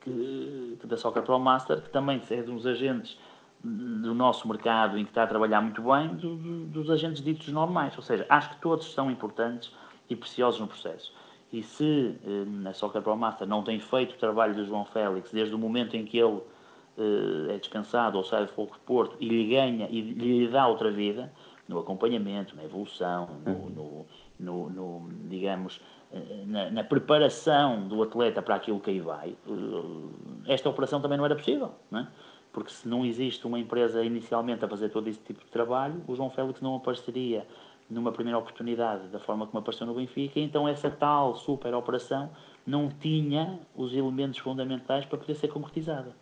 [0.00, 3.18] que, que da Soccer Pro Master, que também é de uns agentes
[3.62, 7.48] do nosso mercado em que está a trabalhar muito bem do, do, dos agentes ditos
[7.48, 7.96] normais.
[7.96, 9.72] Ou seja, acho que todos são importantes
[10.08, 11.12] e preciosos no processo.
[11.52, 15.30] E se eh, a Soccer Pro Master não tem feito o trabalho do João Félix
[15.32, 16.40] desde o momento em que ele
[16.96, 20.66] eh, é descansado ou sai do Fogo de Porto e lhe ganha e lhe dá
[20.66, 21.32] outra vida,
[21.68, 24.06] no acompanhamento, na evolução, no, no,
[24.38, 25.80] no, no digamos,
[26.12, 31.16] eh, na, na, preparação do atleta para aquilo que aí vai, eh, esta operação também
[31.16, 31.72] não era possível.
[31.90, 32.08] Não é?
[32.52, 36.14] Porque se não existe uma empresa inicialmente a fazer todo esse tipo de trabalho, o
[36.14, 37.46] João Félix não apareceria
[37.88, 42.30] numa primeira oportunidade da forma como apareceu no Benfica, então essa tal super operação
[42.66, 46.14] não tinha os elementos fundamentais para poder ser concretizada.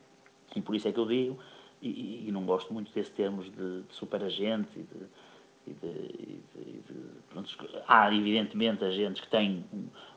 [0.56, 1.38] E por isso é que eu digo
[1.80, 5.06] e, e, não gosto muito desses termos de, de superagente e de,
[5.66, 6.82] e de, e
[7.30, 7.48] pronto,
[7.86, 9.64] há evidentemente agentes que têm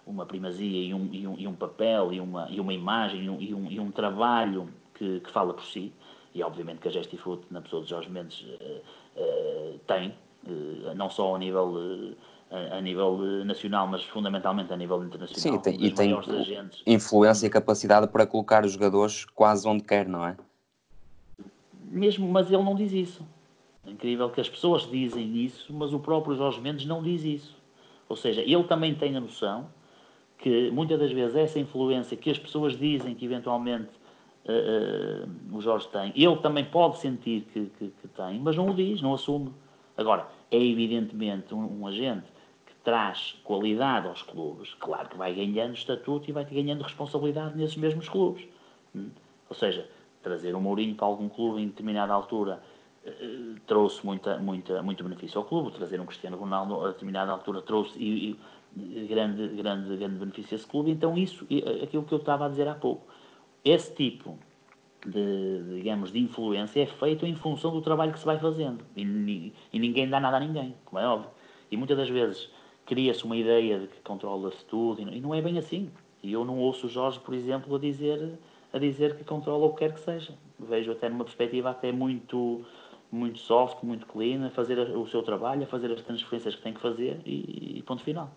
[0.06, 3.54] uma primazia e um, e um, e um papel e uma, e uma imagem e
[3.54, 4.69] um, e um, trabalho
[5.02, 5.92] que, que, fala por si
[6.34, 8.82] e obviamente que a Gestifute na pessoa de Jorge Mendes uh,
[9.18, 10.14] uh, tem
[10.46, 12.16] uh, não só a nível
[12.70, 15.64] a nível nacional, mas fundamentalmente a nível internacional.
[15.64, 16.84] Sim, tem, e tem agentes.
[16.86, 20.36] influência e capacidade para colocar os jogadores quase onde quer, não é?
[21.86, 23.26] Mesmo, mas ele não diz isso.
[23.88, 27.56] É incrível que as pessoas dizem isso, mas o próprio Jorge Mendes não diz isso.
[28.10, 29.70] Ou seja, ele também tem a noção
[30.38, 34.01] que muitas das vezes essa influência que as pessoas dizem que eventualmente
[34.45, 38.73] uh, o Jorge tem, ele também pode sentir que, que, que, tem, mas não o
[38.73, 39.54] diz, não assume.
[39.97, 42.25] Agora, é evidentemente um, um agente
[42.84, 48.10] traz qualidade aos clubes, claro que vai ganhando estatuto e vai ganhando responsabilidade nesses mesmos
[48.10, 48.47] clubes.
[48.95, 49.10] Hum?
[49.49, 49.88] Ou seja,
[50.23, 52.62] trazer um Mourinho para algum clube em determinada altura
[53.06, 57.62] uh, trouxe muita, muita, muito benefício ao clube, trazer um Cristiano Ronaldo a determinada altura
[57.62, 58.39] trouxe e,
[58.75, 60.89] e, grande, grande, grande benefício a esse clube.
[60.89, 61.45] Então, isso,
[61.84, 63.06] aquilo que eu estava a dizer há pouco,
[63.63, 64.38] esse tipo
[65.06, 69.54] de, digamos, de influência é feito em função do trabalho que se vai fazendo e,
[69.74, 71.30] e ninguém dá nada a ninguém, como é óbvio.
[71.71, 72.50] E muitas das vezes
[72.86, 75.89] cria-se uma ideia de que controla-se tudo e não é bem assim.
[76.21, 78.38] E eu não ouço o Jorge, por exemplo, a dizer,
[78.71, 80.34] a dizer que controla o que quer que seja.
[80.60, 82.63] Vejo até numa perspectiva até muito,
[83.12, 86.74] muito soft, muito clean, a fazer o seu trabalho, a fazer as transferências que tem
[86.74, 88.30] que fazer e, e ponto final.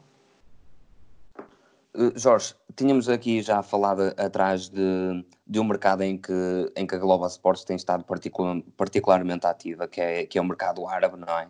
[1.95, 6.33] Eh, Jorge, tínhamos aqui já falado atrás de, de um mercado em que,
[6.77, 10.45] em que a Global Sports tem estado particular, particularmente ativa, que é, que é o
[10.45, 11.47] mercado árabe, não é?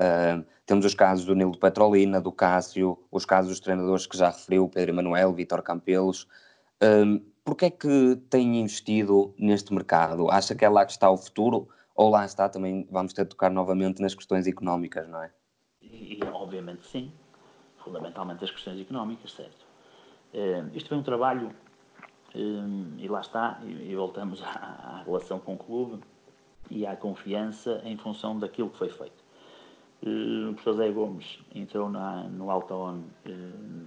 [0.00, 4.30] Uh, temos os casos do Nilo Petrolina, do Cássio, os casos dos treinadores que já
[4.30, 6.26] referiu, Pedro Emanuel, Vitor Campelos.
[6.82, 10.30] Uh, Porquê é que tem investido neste mercado?
[10.30, 11.68] Acha que é lá que está o futuro?
[11.94, 15.30] Ou lá está também, vamos ter de tocar novamente nas questões económicas, não é?
[15.82, 17.12] E, obviamente sim.
[17.82, 19.66] Fundamentalmente as questões económicas, certo.
[20.32, 21.48] Uh, isto foi um trabalho,
[22.34, 26.00] uh, e lá está, e, voltamos à, relação com o clube
[26.70, 29.24] e à confiança em função daquilo que foi feito.
[30.02, 33.02] Uh, o professor Zé Gomes entrou na, no Alta ON uh,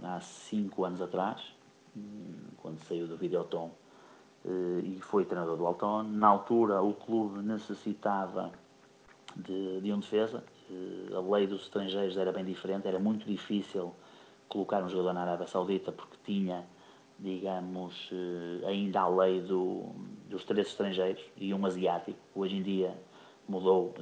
[0.04, 1.42] há cinco anos atrás,
[2.58, 3.70] quando saiu do Videoton
[4.84, 6.04] e foi treinador do Alta ON.
[6.04, 8.52] Na altura, o clube necessitava
[9.36, 10.44] de, de um defesa.
[11.16, 13.94] a lei dos estrangeiros era bem diferente, era muito difícil
[14.54, 16.64] colocar um jogador na Arábia Saudita porque tinha,
[17.20, 18.12] digamos,
[18.68, 19.88] ainda a lei do,
[20.30, 22.20] dos três estrangeiros e um asiático.
[22.36, 22.96] Hoje em dia
[23.50, 23.96] mudou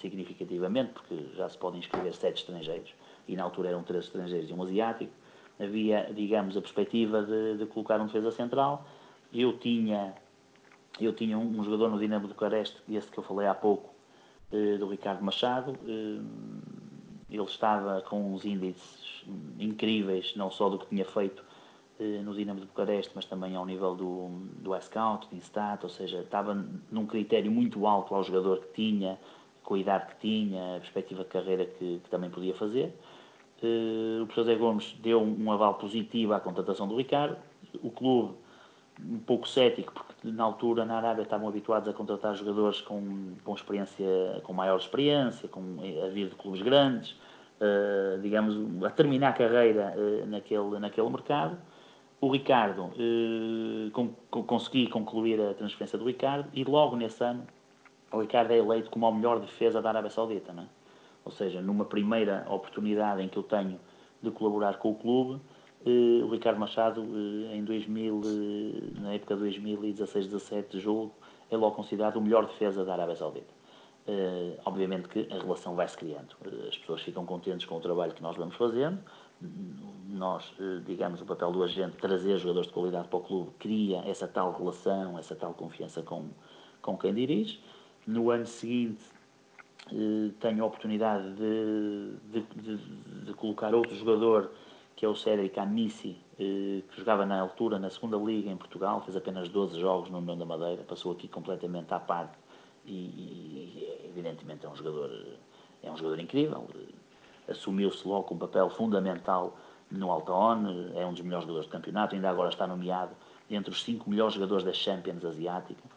[0.00, 2.94] significativamente, porque já se podem inscrever sete estrangeiros,
[3.26, 5.12] e na altura eram três estrangeiros e um asiático.
[5.58, 8.86] Havia, digamos, a perspectiva de, de colocar um defesa central.
[9.32, 10.14] Eu tinha,
[11.00, 13.90] eu tinha um, um jogador no Dinamo de Bucareste, esse que eu falei há pouco,
[14.52, 15.76] eh, do Ricardo Machado.
[15.84, 16.20] Eh,
[17.30, 19.24] ele estava com uns índices
[19.58, 21.44] incríveis, não só do que tinha feito
[22.00, 24.28] eh, no Dinamo de Bucareste, mas também ao nível do,
[24.60, 26.54] do scout do Instat, ou seja, estava
[26.90, 29.18] num critério muito alto ao jogador que tinha,
[29.62, 32.94] com a idade que tinha, a perspectiva de carreira que, que também podia fazer.
[33.62, 37.36] Uh, o professor Zé Gomes deu um aval positivo à contratação do Ricardo.
[37.82, 38.34] O clube,
[39.04, 44.06] um pouco cético, na altura na Arábia estavam habituados a contratar jogadores com, com experiência,
[44.42, 47.12] com maior experiência, com, a vir de clubes grandes,
[47.60, 51.56] uh, digamos, a terminar a carreira uh, naquele, naquele mercado.
[52.20, 52.90] O Ricardo,
[53.92, 57.46] com, com, consegui concluir a transferência do Ricardo e logo nesse ano
[58.10, 60.66] o Ricardo é eleito como a melhor defesa da Arábia Saudita, não é?
[61.24, 63.78] Ou seja, numa primeira oportunidade em que eu tenho
[64.22, 69.36] de colaborar com o clube, eh, o Ricardo Machado, eh, em 2000, eh, na época
[69.36, 71.12] de 2016-17, jogo,
[71.50, 73.54] é logo considerado o melhor defesa da Arábia Saudita.
[74.06, 76.34] Eh, obviamente que a relação vai se criando.
[76.68, 78.98] As pessoas ficam contentes com o trabalho que nós vamos fazendo.
[80.08, 80.52] Nós,
[80.84, 84.52] digamos, o papel do agente, trazer jogadores de qualidade para o clube, cria essa tal
[84.52, 86.30] relação, essa tal confiança com,
[86.82, 87.60] com quem dirige.
[88.04, 89.04] No ano seguinte,
[90.40, 92.76] tenho a oportunidade de, de, de,
[93.26, 94.50] de, colocar outro jogador,
[94.98, 99.00] que é o Cédric Amissi, eh, que jogava na altura na segunda Liga em Portugal,
[99.00, 102.36] fez apenas 12 jogos no União da Madeira, passou aqui completamente à parte
[102.84, 105.08] e, e evidentemente é um jogador,
[105.84, 106.66] é um jogador incrível.
[107.48, 109.56] Assumiu-se logo um papel fundamental
[109.88, 113.12] no Altaon, é um dos melhores jogadores do campeonato, ainda agora está nomeado
[113.48, 115.88] entre os cinco melhores jogadores da Champions Asiática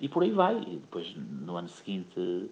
[0.00, 0.60] e por aí vai.
[0.60, 2.50] E depois, no ano seguinte,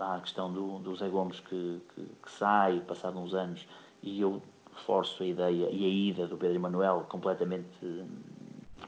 [0.00, 3.68] há a questão do, do Zé Gomes que, que, que sai, passado uns anos,
[4.02, 4.42] e eu
[4.80, 7.68] forço a ideia e a ida do Pedro Emanuel completamente.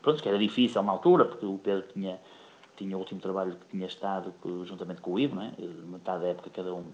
[0.03, 2.21] Pronto, que era difícil na altura, porque o Pedro tinha
[2.77, 4.33] tinha o último trabalho que tinha estado
[4.65, 5.53] juntamente com o Ivo, não é?
[5.59, 6.85] metade da época cada um,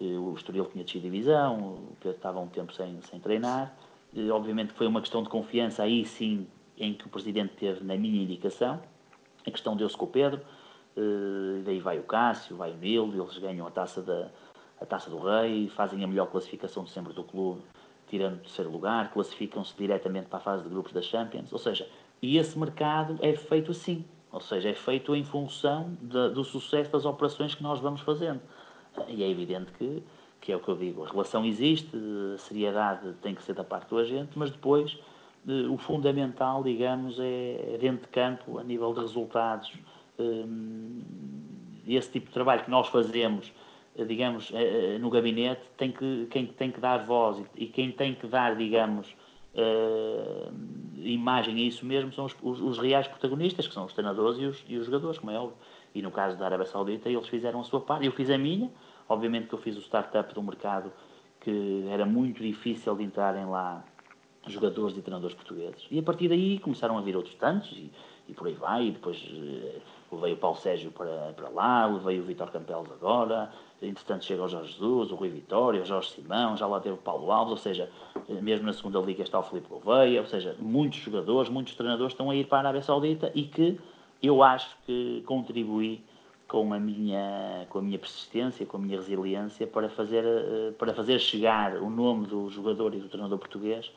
[0.00, 3.76] o Estoril tinha descido divisão, o Pedro estava um tempo sem, sem treinar,
[4.32, 6.46] obviamente foi uma questão de confiança aí sim
[6.78, 8.80] em que o Presidente teve na minha indicação,
[9.46, 10.40] a questão deu-se com o Pedro,
[11.64, 14.30] daí vai o Cássio, vai o Nildo, eles ganham a taça, da,
[14.80, 17.62] a taça do Rei, fazem a melhor classificação de sempre do clube,
[18.14, 21.84] tirando o terceiro lugar, classificam-se diretamente para a fase de grupos da Champions, ou seja,
[22.22, 26.92] e esse mercado é feito assim, ou seja, é feito em função de, do sucesso
[26.92, 28.40] das operações que nós vamos fazendo.
[29.08, 30.00] E é evidente que,
[30.40, 31.90] que é o que eu digo, a relação existe,
[32.34, 34.96] a seriedade tem que ser da parte do agente, mas depois
[35.48, 39.72] eh, o fundamental, digamos, é, é dentro de campo, a nível de resultados,
[40.20, 41.00] hum,
[41.84, 46.46] esse tipo de trabalho que nós fazemos, eh, digamos, eh, no gabinete, tem que, quem
[46.46, 49.14] tem que dar voz e quem tem que dar, digamos,
[49.54, 50.52] uh,
[50.96, 54.44] imagem a isso mesmo são os, os, os, reais protagonistas, que são os treinadores e
[54.46, 55.56] os, e os jogadores, como é óbvio.
[55.94, 58.70] E no caso da Arábia Saudita, eles fizeram a sua parte, eu fiz a minha.
[59.08, 60.92] Obviamente que eu fiz o startup do mercado,
[61.40, 63.84] que era muito difícil de entrarem lá
[64.46, 65.86] jogadores e treinadores portugueses.
[65.90, 67.92] E a partir daí começaram a vir outros tantos, e,
[68.28, 68.86] e por aí vai.
[68.88, 69.18] E depois
[70.14, 73.50] levei o Paulo Sérgio para, para lá, levei o Vitor Campelos agora,
[73.82, 76.98] entretanto chega o Jorge Jesus, o Rui Vitória, o Jorge Simão, já lá teve o
[76.98, 77.90] Paulo Alves, ou seja,
[78.28, 82.30] mesmo na segunda liga está o Filipe Gouveia, ou seja, muitos jogadores, muitos treinadores estão
[82.30, 83.78] a ir para a Arábia Saudita e que
[84.22, 86.02] eu acho que contribuí
[86.46, 90.94] com a minha com a minha persistência, com a minha resiliência para fazer eh, para
[90.94, 93.90] fazer chegar o nome do jogador e do treinador português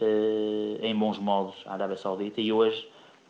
[0.00, 2.88] eh, em bons modos à Arábia Saudita e hoje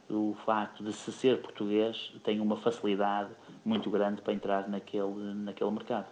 [0.08, 3.30] o facto de se ser português tem uma facilidade
[3.64, 6.06] muito grande para entrar naquele, naquele mercado.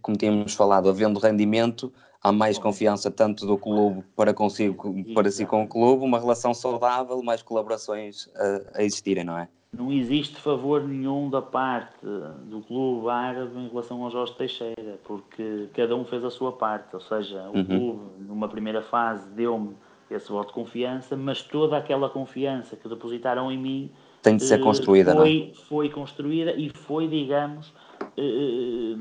[0.00, 1.92] Como tínhamos falado, havendo rendimento,
[2.22, 6.54] há mais confiança tanto do clube para consigo, para si com o clube, uma relação
[6.54, 9.48] saudável, mais colaborações a, a existirem, não é?
[9.74, 12.04] Não existe favor nenhum da parte
[12.44, 16.94] do clube árabe em relação ao Jorge Teixeira, porque cada um fez a sua parte,
[16.94, 17.64] ou seja, o uhum.
[17.64, 19.74] clube numa primeira fase deu-me
[20.10, 23.90] esse voto de confiança, mas toda aquela confiança que depositaram em mim
[24.22, 25.54] tem de ser eh, construída, foi, não é?
[25.54, 27.72] Foi construída e foi, digamos,
[28.16, 28.94] eh,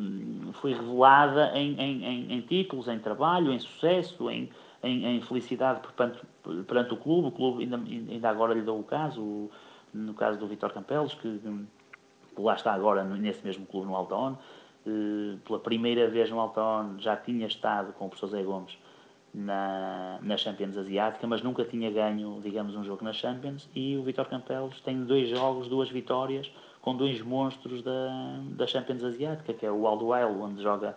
[0.53, 4.49] foi revelada em, em, em, títulos, em trabalho, em sucesso, em,
[4.83, 6.19] em felicidade perante,
[6.67, 7.27] perante, o clube.
[7.27, 9.49] O clube ainda, ainda agora lhe dou o caso,
[9.93, 11.39] no caso do Vitor Campelos, que,
[12.35, 14.35] que lá está agora nesse mesmo clube no Altaon.
[14.87, 18.75] Eh, pela primeira vez no Altaon já tinha estado com o professor Zé Gomes
[19.33, 23.69] na, na Champions Asiática, mas nunca tinha ganho, digamos, um jogo na Champions.
[23.73, 26.51] E o Vitor Campelos tem dois jogos, duas vitórias,
[26.81, 30.95] com dois monstros da, da Champions Asiática, que é o Aldo onde joga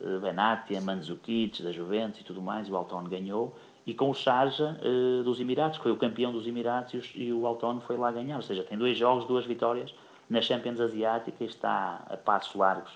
[0.00, 4.76] uh, Benatia, Mandzukic, da Juventus e tudo mais, o Alton ganhou, e com o Sharjah
[4.80, 8.12] uh, dos Emirados, que foi o campeão dos Emirados, e, e o Alton foi lá
[8.12, 8.36] ganhar.
[8.36, 9.92] Ou seja, tem dois jogos, duas vitórias
[10.30, 12.92] na Champions Asiática e está a passos largos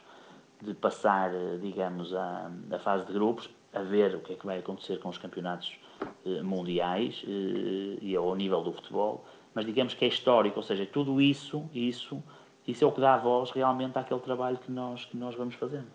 [0.63, 4.47] de passar, eh, digamos, a, a fase de grupos a ver o que é que
[4.47, 5.79] vai acontecer com os campeonatos
[6.25, 9.25] eh, mundiais eh, e ao nível do futebol,
[9.55, 12.23] mas digamos que é histórico, ou seja, tudo isso, isso,
[12.67, 15.87] isso é o que dá voz realmente àquele trabalho que nós, que nós vamos fazendo.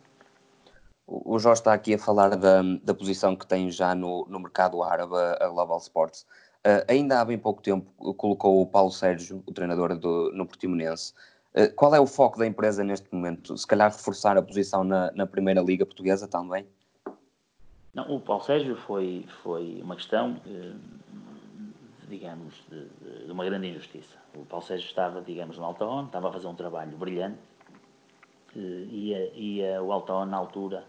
[1.07, 4.81] O Jorge está aqui a falar da, da posição que tem já no, no mercado
[4.81, 6.25] árabe, a Global Sports.
[6.65, 11.13] Uh, ainda há bem pouco tempo colocou o Paulo Sérgio, o treinador do, no Portimonense.
[11.53, 13.57] Uh, qual é o foco da empresa neste momento?
[13.57, 16.65] Se calhar reforçar a posição na, na Primeira Liga Portuguesa também?
[17.93, 20.73] Não, o Paulo Sérgio foi, foi uma questão, eh,
[22.07, 24.17] digamos, de, de, uma grande injustiça.
[24.33, 27.39] O Paulo Sérgio estava, digamos, no Altaon, estava a fazer um trabalho brilhante,
[28.55, 30.85] eh, ia, ia o Altaon na altura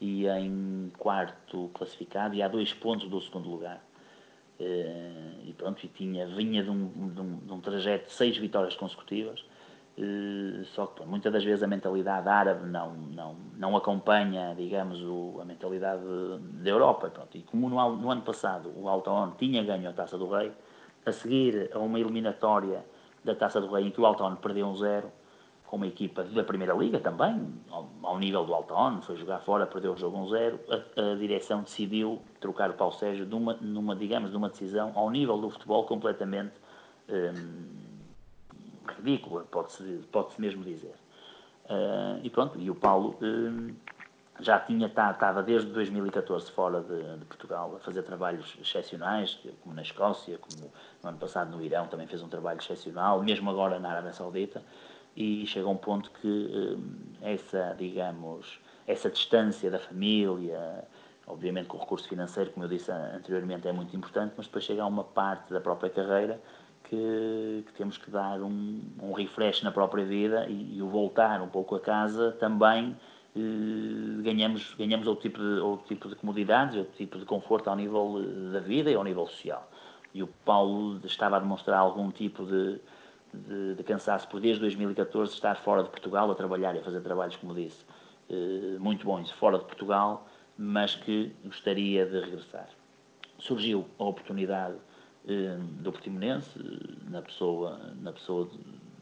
[0.00, 3.84] ia em quarto classificado e a dois pontos do segundo lugar.
[4.58, 8.36] Eh, e pronto, e tinha, vinha de um, de um, de um trajeto de seis
[8.36, 9.44] vitórias consecutivas
[10.74, 15.44] só que muitas das vezes a mentalidade árabe não, não, não acompanha, digamos, o, a
[15.44, 16.02] mentalidade
[16.62, 17.10] da Europa.
[17.10, 17.36] Pronto.
[17.36, 20.52] E como no, no ano passado o Altaon tinha ganho a Taça do Rei,
[21.04, 22.84] a seguir a uma eliminatória
[23.24, 25.10] da Taça do Rei em que o Altaon perdeu um zero,
[25.66, 29.66] com uma equipa da Primeira Liga também, ao, ao nível do Altaon, foi jogar fora,
[29.66, 33.94] perdeu o jogo um zero, a, a, direção decidiu trocar o Paulo Sérgio numa, numa,
[33.94, 36.54] digamos, numa decisão ao nível do futebol completamente...
[37.08, 37.89] Um,
[38.90, 40.94] ridícula, pode-se pode mesmo dizer.
[41.70, 43.74] Uh, e pronto, e o Paulo uh,
[44.40, 49.82] já tinha estava desde 2014 fora de, de, Portugal a fazer trabalhos excepcionais, como na
[49.82, 50.70] Escócia, como
[51.02, 54.62] no ano passado no Irão também fez um trabalho excepcional, mesmo agora na Arábia Saudita,
[55.14, 56.82] e chega a um ponto que uh,
[57.22, 60.84] essa, digamos, essa distância da família,
[61.26, 64.82] obviamente que o recurso financeiro, como eu disse anteriormente, é muito importante, mas depois chega
[64.82, 66.40] a uma parte da própria carreira
[66.90, 71.40] que, que, temos que dar um, um refresh na própria vida e, e, o voltar
[71.40, 72.96] um pouco a casa também
[73.36, 77.76] eh, ganhamos, ganhamos outro, tipo de, outro tipo de comodidades, outro tipo de conforto ao
[77.76, 79.70] nível eh, da vida e ao nível social.
[80.12, 82.80] E o Paulo estava a demonstrar algum tipo de,
[83.32, 87.00] de, de cansaço por desde 2014 estar fora de Portugal a trabalhar e a fazer
[87.02, 87.84] trabalhos, como disse,
[88.28, 90.26] eh, muito bons fora de Portugal,
[90.58, 92.68] mas que gostaria de regressar.
[93.38, 94.74] Surgiu a oportunidade
[95.24, 96.58] do Portimonense,
[97.08, 98.48] na pessoa, na pessoa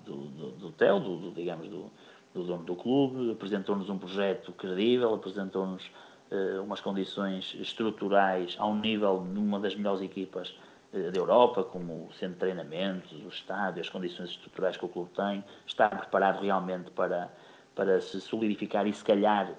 [0.04, 1.90] do, do, do TEL, do, do, digamos, do,
[2.34, 5.84] do dono do clube, apresentou-nos um projeto credível, apresentou-nos
[6.30, 10.56] uh, umas condições estruturais ao nível de uma das melhores equipas
[10.92, 14.88] uh, da Europa, como o centro de treinamento, o estádio, as condições estruturais que o
[14.88, 17.32] clube tem, está preparado realmente para,
[17.74, 19.52] para se solidificar e se calhar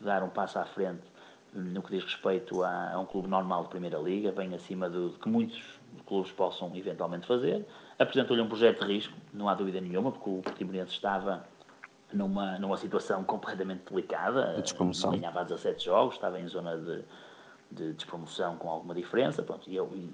[0.00, 1.10] dar um passo à frente
[1.52, 5.10] no que diz respeito a, a um clube normal de Primeira Liga, bem acima do,
[5.20, 7.66] que muitos clubes possam eventualmente fazer.
[7.98, 11.44] Apresentou-lhe um projeto de risco, não há dúvida nenhuma, porque o Portimonense estava
[12.12, 14.54] numa, numa situação completamente delicada.
[14.54, 15.12] De despromoção.
[15.12, 17.04] Ganhava 17 jogos, estava em zona de,
[17.70, 19.42] de despromoção com alguma diferença.
[19.42, 20.10] Pronto, e, eu, e,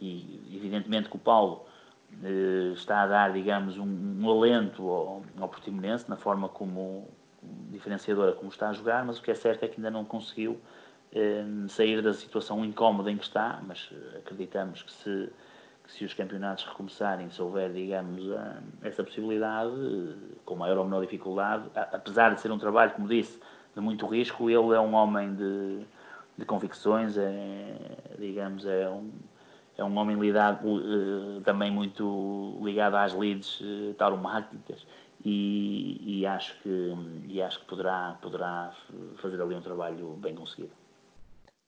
[0.00, 1.64] e evidentemente que o Paulo
[2.22, 7.08] eh, está a dar, digamos, um, um alento ao, ao Portimonense na forma como
[7.70, 10.60] diferenciadora como está a jogar, mas o que é certo é que ainda não conseguiu
[11.68, 15.30] sair da situação incómoda em que está, mas eh, acreditamos que se,
[15.84, 18.24] que se os campeonatos recomeçarem, se houver, digamos,
[18.82, 23.38] essa possibilidade, eh, com maior ou menor dificuldade, apesar de ser um trabalho, como disse,
[23.74, 25.84] de muito risco, ele é um homem de,
[26.38, 27.74] de convicções, é,
[28.18, 29.10] digamos, é um,
[29.76, 30.60] é um homem ligado,
[31.44, 33.62] também muito ligado às leads
[33.96, 34.86] tauromáticas
[35.24, 36.94] e, e, acho que,
[37.28, 38.74] e acho que poderá, poderá
[39.16, 40.81] fazer ali um trabalho bem conseguido.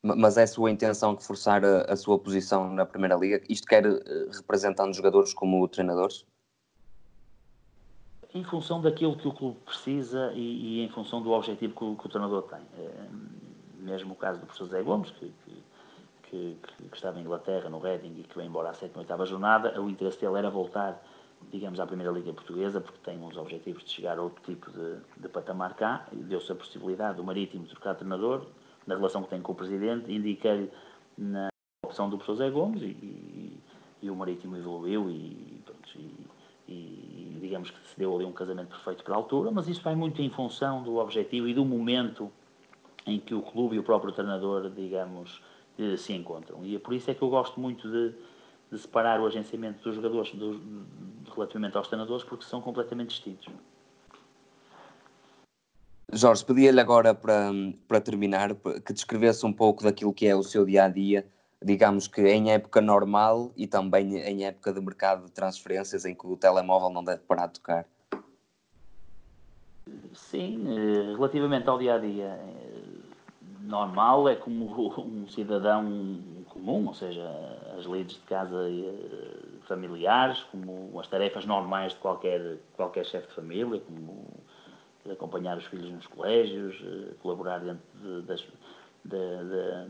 [0.05, 3.41] Mas é a sua intenção de forçar a, a, sua posição na Primeira Liga?
[3.49, 6.27] Isto quer eh, representando jogadores como treinadores?
[8.35, 11.97] Em função daquilo que o clube precisa e, e em função do objetivo que o,
[11.97, 12.61] que o treinador tem.
[12.77, 13.07] É,
[13.79, 15.63] mesmo o caso do professor Zé Gomes, que, que,
[16.25, 16.59] que,
[16.91, 19.81] que, estava em Inglaterra, no Reading, e que veio embora à sétima e oitava jornada,
[19.81, 21.03] o interesse dele era voltar,
[21.51, 24.97] digamos, à Primeira Liga Portuguesa, porque tem uns objetivos de chegar a outro tipo de,
[25.17, 28.47] de patamar cá, deu-se a possibilidade do Marítimo trocar de treinador,
[28.87, 30.71] na relação que tem com o Presidente, indiquei-lhe
[31.17, 31.49] na
[31.85, 33.61] opção do professor Zé Gomes e, e,
[34.03, 35.99] e o Marítimo evoluiu e, pronto,
[36.69, 39.95] e, digamos que se deu ali um casamento perfeito para a altura, mas isso vai
[39.95, 42.31] muito em função do objetivo e do momento
[43.07, 45.43] em que o clube e o próprio treinador, digamos,
[45.99, 46.65] se encontram.
[46.65, 48.15] E é por isso é que eu gosto muito de,
[48.73, 50.59] de separar o agenciamento dos jogadores do,
[51.35, 53.53] relativamente aos treinadores, porque são completamente distintos.
[56.13, 57.51] Jorge, pedia-lhe agora para,
[57.89, 61.27] para terminar que descrevesse um pouco daquilo que é o seu dia a dia,
[61.63, 66.27] digamos que em época normal e também em época de mercado de transferências em que
[66.27, 67.87] o telemóvel não deve parar de tocar.
[70.13, 72.39] Sim, eh, relativamente ao dia a dia
[73.63, 74.67] normal, é como
[75.01, 77.29] um cidadão comum, ou seja,
[77.77, 83.35] as leads de casa eh, familiares, como as tarefas normais de qualquer, qualquer chefe de
[83.35, 84.27] família, como
[85.11, 88.47] acompanhar os filhos nos colégios, eh, colaborar dentro de, das,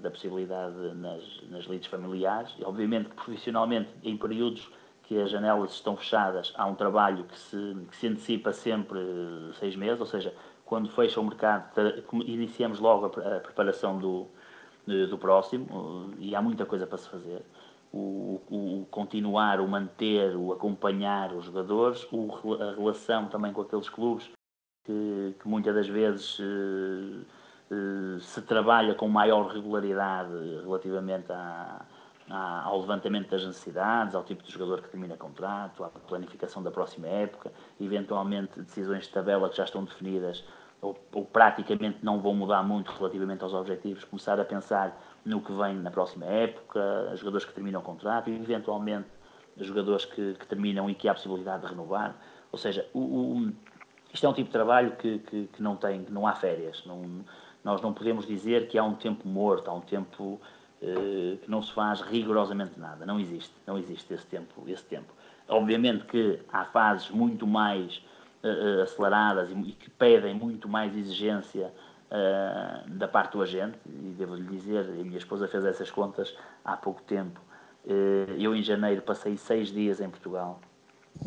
[0.01, 2.55] da possibilidade nas, nas lides familiares.
[2.59, 4.69] E, obviamente profissionalmente, em períodos
[5.05, 8.99] que as janelas estão fechadas, há um trabalho que se, que se antecipa sempre
[9.59, 10.35] seis meses, ou seja,
[10.65, 11.71] quando fecha o mercado,
[12.25, 14.27] iniciamos logo a, preparação do,
[14.87, 17.43] do próximo e há muita coisa para se fazer.
[17.93, 23.89] O, o, continuar, o manter, o acompanhar os jogadores, o, a relação também com aqueles
[23.89, 24.29] clubes
[24.85, 27.25] que, que muitas das vezes uh,
[27.75, 30.33] uh, se trabalha com maior regularidade
[30.63, 31.85] relativamente à,
[32.29, 36.71] à, ao levantamento das necessidades, ao tipo de jogador que termina contrato, à planificação da
[36.71, 40.45] próxima época, eventualmente decisões de tabela que já estão definidas
[40.81, 45.51] ou, ou, praticamente não vão mudar muito relativamente aos objetivos, começar a pensar no que
[45.53, 49.09] vem na próxima época, jogadores que terminam contrato eventualmente
[49.57, 52.17] jogadores que, que, terminam e que há possibilidade de renovar.
[52.51, 53.53] Ou seja, o, o
[54.15, 56.85] isto é um tipo de trabalho que, que, que não tem, que não há férias.
[56.87, 57.03] Não,
[57.65, 60.41] nós não podemos dizer que há um tempo morto, há um tempo
[60.81, 63.05] eh, que não se faz rigorosamente nada.
[63.05, 65.13] Não existe, não existe esse tempo, esse tempo.
[65.49, 68.01] Obviamente que há fases muito mais
[68.43, 71.73] uh, aceleradas e, e, que pedem muito mais exigência
[72.87, 73.77] da parte do agente.
[73.87, 76.33] E devo-lhe dizer, a minha esposa fez essas contas
[76.65, 77.41] há pouco tempo.
[78.39, 80.61] Eu em janeiro passei seis dias em Portugal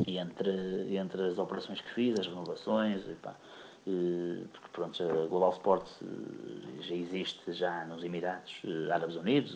[0.06, 3.36] e entre, entre as operações que fiz, as renovações, e pá,
[3.84, 9.56] porque pronto, a Global Sports eh, já existe já nos Emirados eh, Árabes Unidos,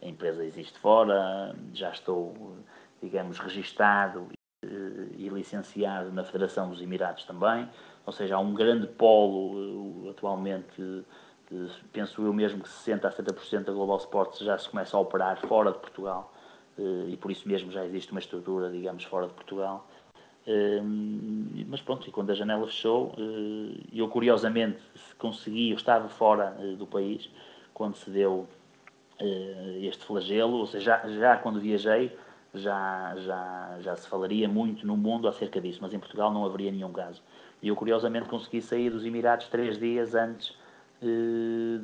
[0.00, 2.56] a empresa existe fora, já estou
[3.02, 4.28] digamos, registado
[5.16, 7.68] e licenciado na Federação dos Emirados também,
[8.06, 11.04] ou seja, há um grande polo atualmente,
[11.92, 15.40] penso eu mesmo que 60% a 70% da Global Sports já se começa a operar
[15.40, 16.32] fora de Portugal
[17.08, 19.86] e por isso mesmo já existe uma estrutura, digamos, fora de Portugal.
[21.68, 23.14] Mas pronto, e quando a janela fechou,
[23.92, 24.80] eu curiosamente
[25.18, 27.28] consegui, eu estava fora do país
[27.74, 28.48] quando se deu
[29.82, 32.16] este flagelo, ou seja, já, já quando viajei,
[32.54, 36.72] já, já, já se falaria muito no mundo acerca disso, mas em Portugal não haveria
[36.72, 37.22] nenhum caso.
[37.62, 40.54] E eu, curiosamente, consegui sair dos Emirados três dias antes eh,
[41.00, 41.78] de,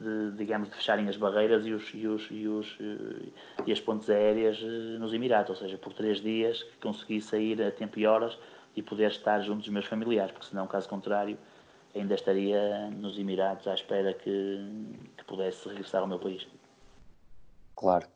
[0.00, 3.28] de, digamos, de fecharem as barreiras e, os, e, os, e, os, eh,
[3.66, 7.70] e as pontes aéreas eh, nos Emirados, ou seja, por três dias consegui sair a
[7.70, 8.38] tempo e horas
[8.74, 11.36] e poder estar junto dos meus familiares, porque senão, caso contrário,
[11.94, 16.46] ainda estaria nos Emirados à espera que, que pudesse regressar ao meu país.
[17.76, 18.06] Claro.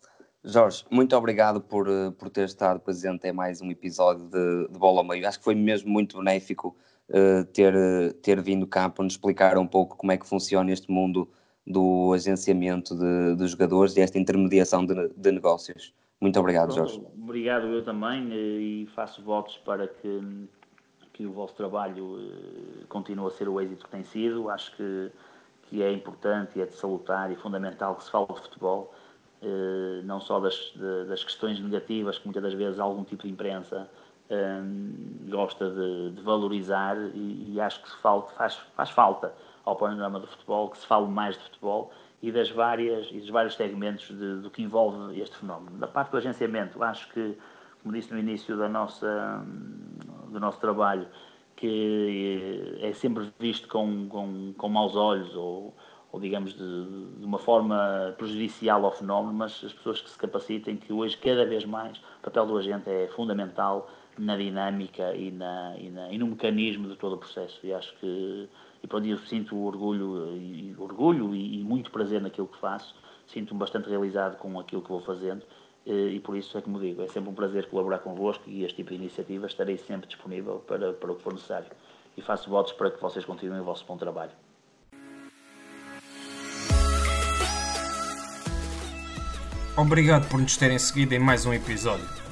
[0.45, 4.79] Jorge, muito obrigado por, eh, por ter estado presente em mais um episódio de, de
[4.79, 5.29] Bola ao Meio.
[5.29, 6.75] Acho que foi mesmo muito benéfico
[7.53, 7.75] ter,
[8.23, 11.29] ter vindo cá para nos explicar um pouco como é que funciona este mundo
[11.67, 15.93] do agenciamento de, de jogadores e esta intermediação de, de negócios.
[16.21, 17.03] Muito obrigado, Jorge.
[17.21, 20.49] Obrigado eu também eh, e faço votos para que,
[21.13, 22.19] que o vosso trabalho
[22.89, 24.49] continue a ser o êxito que tem sido.
[24.49, 25.11] Acho que,
[25.65, 28.95] que é importante e é de salutar e fundamental que se fale de futebol
[29.43, 30.73] eh, não só das,
[31.09, 33.91] das questões negativas que muitas das vezes algum tipo de imprensa
[34.31, 40.19] um, gosta de, de, valorizar e, e acho que falta, faz, faz falta ao panorama
[40.21, 41.93] do futebol que se fale mais de futebol
[42.23, 45.77] e das várias e dos vários segmentos de, do que envolve este fenómeno.
[45.79, 47.37] Da parte do agenciamento, acho que,
[47.83, 49.45] como disse no início da nossa,
[50.29, 51.07] do nosso trabalho,
[51.57, 55.75] que é sempre visto com, com, com maus olhos ou
[56.13, 60.77] ou digamos de, de, uma forma prejudicial ao fenómeno, mas as pessoas que se capacitem,
[60.77, 63.89] que hoje cada vez mais o papel do agente é fundamental
[64.19, 67.59] na dinâmica e, na, e, na, e no mecanismo de todo o processo.
[67.65, 68.49] E acho que
[68.83, 72.95] e pronto, eu sinto orgulho, e, orgulho e, e muito prazer naquilo que faço,
[73.27, 75.43] sinto-me bastante realizado com aquilo que vou fazendo
[75.85, 78.91] e por isso é como digo, é sempre um prazer colaborar convosco e este tipo
[78.91, 81.71] de iniciativa estarei sempre disponível para, para o que for necessário.
[82.17, 84.33] E faço votos para que vocês continuem o vosso bom trabalho.
[89.77, 92.32] Obrigado por nos terem seguido em mais um episódio.